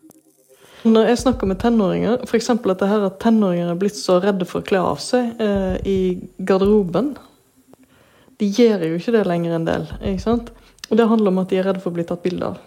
[0.86, 2.50] Når jeg snakker med tenåringer, f.eks.
[2.54, 5.76] at det her at tenåringer er blitt så redde for å kle av seg eh,
[5.88, 5.98] i
[6.38, 7.16] garderoben
[8.38, 9.88] De gjør jo ikke det lenger en del.
[9.98, 10.52] ikke sant?
[10.88, 12.60] Og det handler om at de er redde for å bli tatt bilde av.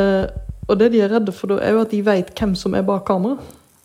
[0.00, 0.24] Eh,
[0.70, 2.86] og det de er redde for da, er jo at de vet hvem som er
[2.88, 3.36] bak kamera.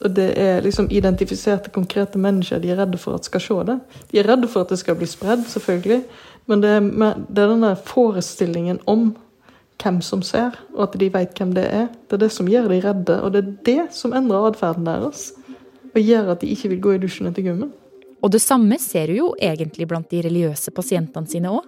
[0.06, 3.78] Og det er liksom identifiserte, konkrete mennesker de er redde for at skal se det.
[4.12, 6.04] De er redde for at det skal bli spredd, selvfølgelig,
[6.48, 6.84] men det er,
[7.28, 9.10] det er denne forestillingen om
[9.82, 11.90] hvem som ser, og at de vet hvem det er.
[12.08, 15.32] Det er det som gjør de redde, og det er det som endrer atferden deres.
[15.94, 17.74] Og gjør at de ikke vil gå i dusjen etter gummen.
[18.22, 21.66] Og det samme ser du jo egentlig blant de religiøse pasientene sine òg.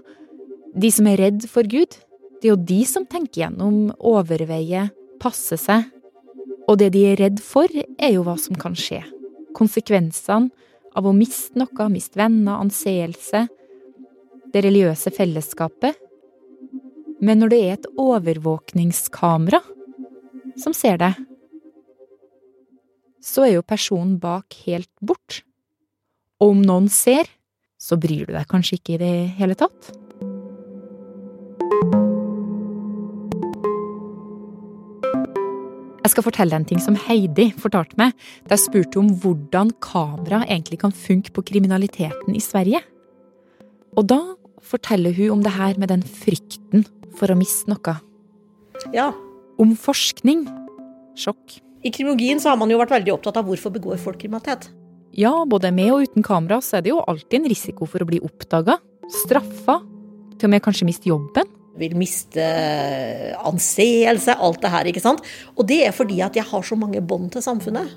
[0.73, 1.97] De som er redd for Gud.
[2.39, 5.89] Det er jo de som tenker gjennom, overveier, passer seg
[6.69, 9.01] og det de er redd for, er jo hva som kan skje.
[9.57, 10.51] Konsekvensene
[10.97, 13.47] av å miste noe, miste venner, anseelse,
[14.53, 15.97] det religiøse fellesskapet.
[17.25, 19.61] Men når det er et overvåkningskamera
[20.59, 21.17] som ser deg,
[23.19, 25.41] så er jo personen bak helt bort.
[26.39, 27.27] Og om noen ser,
[27.79, 29.91] så bryr du deg kanskje ikke i det hele tatt.
[36.09, 38.15] Jeg skal fortelle en ting som Heidi fortalte meg
[38.47, 42.79] da jeg spurte om hvordan kamera egentlig kan funke på kriminaliteten i Sverige.
[43.93, 44.17] Og da
[44.65, 46.87] forteller hun om det her med den frykten
[47.19, 47.93] for å miste noe.
[48.89, 49.11] Ja.
[49.61, 50.47] Om forskning.
[51.13, 51.59] Sjokk.
[51.85, 54.71] I kriminologien så har man jo vært veldig opptatt av hvorfor begår folk kriminalitet.
[55.13, 58.09] Ja, både med og uten kamera så er det jo alltid en risiko for å
[58.09, 58.81] bli oppdaga,
[59.21, 59.77] straffa,
[60.41, 62.45] til og med kanskje miste jobben vil miste
[63.47, 64.89] anseelse, alt det her.
[64.91, 65.23] ikke sant?
[65.57, 67.95] Og det er fordi at jeg har så mange bånd til samfunnet.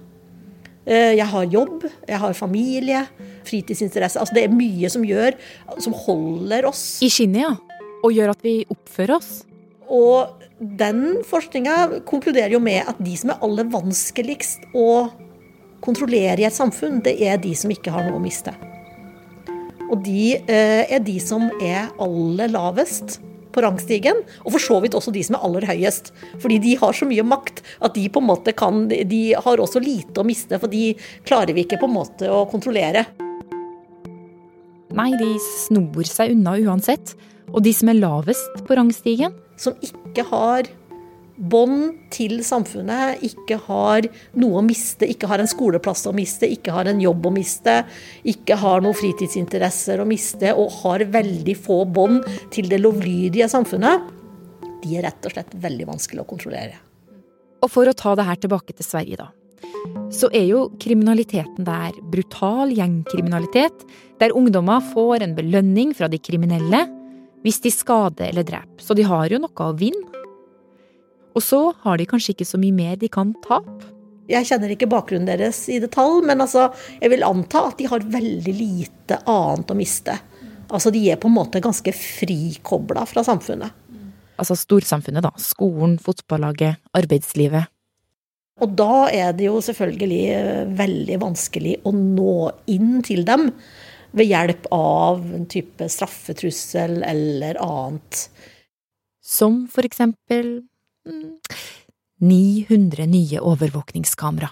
[0.87, 3.07] Eh, Jeg har jobb, jeg har familie,
[3.47, 4.19] fritidsinteresse.
[4.19, 5.37] Altså det er mye som gjør,
[5.79, 7.55] som holder oss I skinnet, ja.
[8.03, 9.45] Og gjør at vi oppfører oss.
[9.93, 15.11] Og den forskninga konkluderer jo med at de som er aller vanskeligst å
[15.83, 18.55] kontrollere i et samfunn, det er de som ikke har noe å miste.
[19.91, 23.21] Og de eh, er de som er aller lavest
[23.53, 26.13] på rangstigen, og for så vidt også de som er aller høyest.
[26.43, 29.81] Fordi de har så mye makt at de på en måte kan De har også
[29.83, 30.93] lite å miste, for de
[31.29, 33.07] klarer vi ikke på en måte å kontrollere.
[34.93, 37.15] Nei, de snor seg unna uansett.
[37.53, 40.69] Og de som er lavest på rangstigen Som ikke har
[41.37, 44.07] bånd til samfunnet, ikke har
[44.39, 47.79] noe å miste, ikke har en skoleplass å miste, ikke har en jobb å miste,
[48.29, 54.09] ikke har noen fritidsinteresser å miste, og har veldig få bånd til det lovlydige samfunnet,
[54.83, 56.81] de er rett og slett veldig vanskelig å kontrollere.
[57.63, 59.31] Og for å ta det her tilbake til Sverige, da.
[60.15, 63.85] Så er jo kriminaliteten der brutal gjengkriminalitet,
[64.21, 66.85] der ungdommer får en belønning fra de kriminelle
[67.43, 68.83] hvis de skader eller dreper.
[68.83, 70.12] Så de har jo noe å vinne.
[71.33, 73.91] Og så har de kanskje ikke så mye mer de kan tape.
[74.31, 76.69] Jeg kjenner ikke bakgrunnen deres i detalj, men altså,
[77.01, 80.17] jeg vil anta at de har veldig lite annet å miste.
[80.73, 83.79] Altså, De er på en måte ganske frikobla fra samfunnet.
[84.41, 85.33] Altså storsamfunnet, da.
[85.41, 87.69] Skolen, fotballaget, arbeidslivet.
[88.63, 92.37] Og da er det jo selvfølgelig eh, veldig vanskelig å nå
[92.71, 93.49] inn til dem
[94.13, 98.27] ved hjelp av en type straffetrussel eller annet.
[99.25, 100.61] Som for eksempel
[102.23, 104.51] 900 nye overvåkningskamera.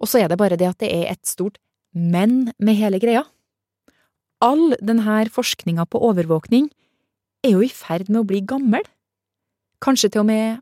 [0.00, 1.60] Og så er det bare det at det er et stort
[1.92, 3.24] men med hele greia.
[4.40, 6.70] All denne forskninga på overvåkning
[7.44, 8.84] er jo i ferd med å bli gammel.
[9.80, 10.60] Kanskje til og med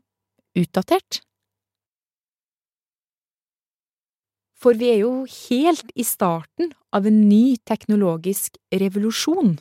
[0.59, 1.21] utdatert.
[4.59, 9.59] For vi er jo helt i starten av en ny teknologisk revolusjon.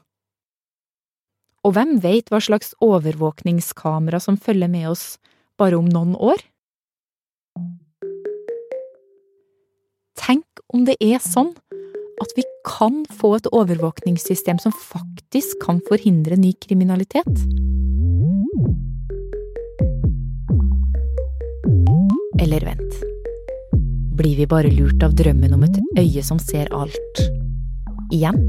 [1.68, 5.18] Og hvem veit hva slags overvåkningskamera som følger med oss
[5.60, 6.40] bare om noen år?
[10.16, 11.52] Tenk om det er sånn
[12.24, 17.36] at vi kan få et overvåkningssystem som faktisk kan forhindre ny kriminalitet?
[22.40, 23.00] Eller vent.
[24.16, 27.26] Blir vi bare lurt av drømmen om et øye som ser alt?
[28.08, 28.40] Igjen?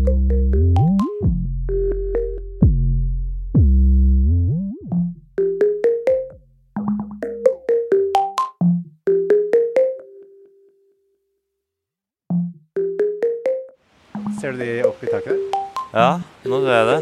[14.40, 15.64] Ser du de oppe i taket der?
[15.92, 16.10] Ja,
[16.48, 17.00] nå ser jeg det.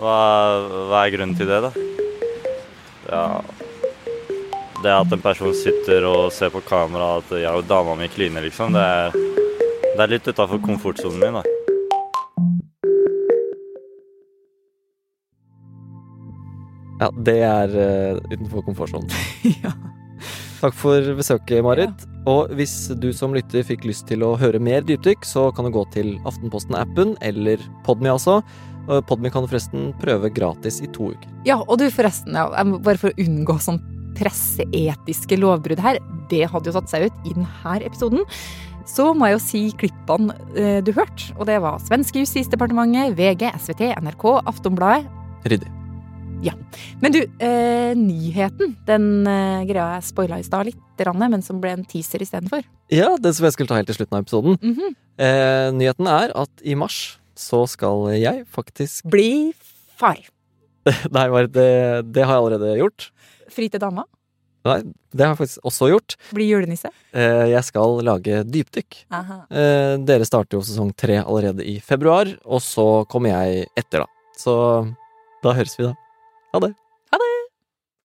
[0.00, 0.14] Hva,
[0.88, 1.70] hva er grunnen til det, da?
[3.10, 3.24] Ja
[4.80, 8.46] Det at en person sitter og ser på kamera at jeg og dama mi kliner,
[8.46, 9.18] liksom, det er,
[9.90, 11.44] det er litt utafor komfortsonen min, da.
[17.00, 19.12] Ja, det er uh, utenfor komfortsonen.
[20.62, 22.09] Takk for besøket, Marit.
[22.28, 25.72] Og hvis du som lytter fikk lyst til å høre mer dypdykk, så kan du
[25.72, 28.40] gå til Aftenposten-appen, eller Podmy altså.
[29.08, 31.32] Podmy kan du forresten prøve gratis i to uker.
[31.48, 33.80] Ja, og du forresten, bare for å unngå sånn
[34.18, 36.00] presseetiske lovbrudd her,
[36.30, 38.26] det hadde jo satt seg ut i denne episoden.
[38.90, 43.52] Så må jeg jo si klippene eh, du hørte, og det var svenske Justisdepartementet, VG,
[43.54, 45.06] SVT, NRK, Aftonbladet.
[45.46, 45.79] Ryddig.
[46.42, 46.54] Ja.
[47.00, 50.78] Men du, eh, nyheten, den eh, greia jeg spoila i stad litt,
[51.20, 52.64] men som ble en teaser istedenfor.
[52.88, 54.56] Ja, det som jeg skulle ta helt til slutten av episoden.
[54.62, 54.94] Mhm.
[55.20, 59.52] eh, nyheten er at i mars så skal jeg faktisk Bli
[59.96, 60.16] far.
[61.12, 63.10] Nei, bare det, det har jeg allerede gjort.
[63.52, 64.06] Fri til dama.
[64.64, 64.80] Nei,
[65.12, 66.16] det har jeg faktisk også gjort.
[66.32, 66.88] Bli julenisse.
[67.12, 69.04] Eh, jeg skal lage dypdykk.
[69.12, 69.42] Aha.
[69.52, 74.32] Eh, dere starter jo sesong tre allerede i februar, og så kommer jeg etter, da.
[74.40, 74.54] Så
[75.44, 75.96] da høres vi, da.
[76.52, 76.74] Ha det.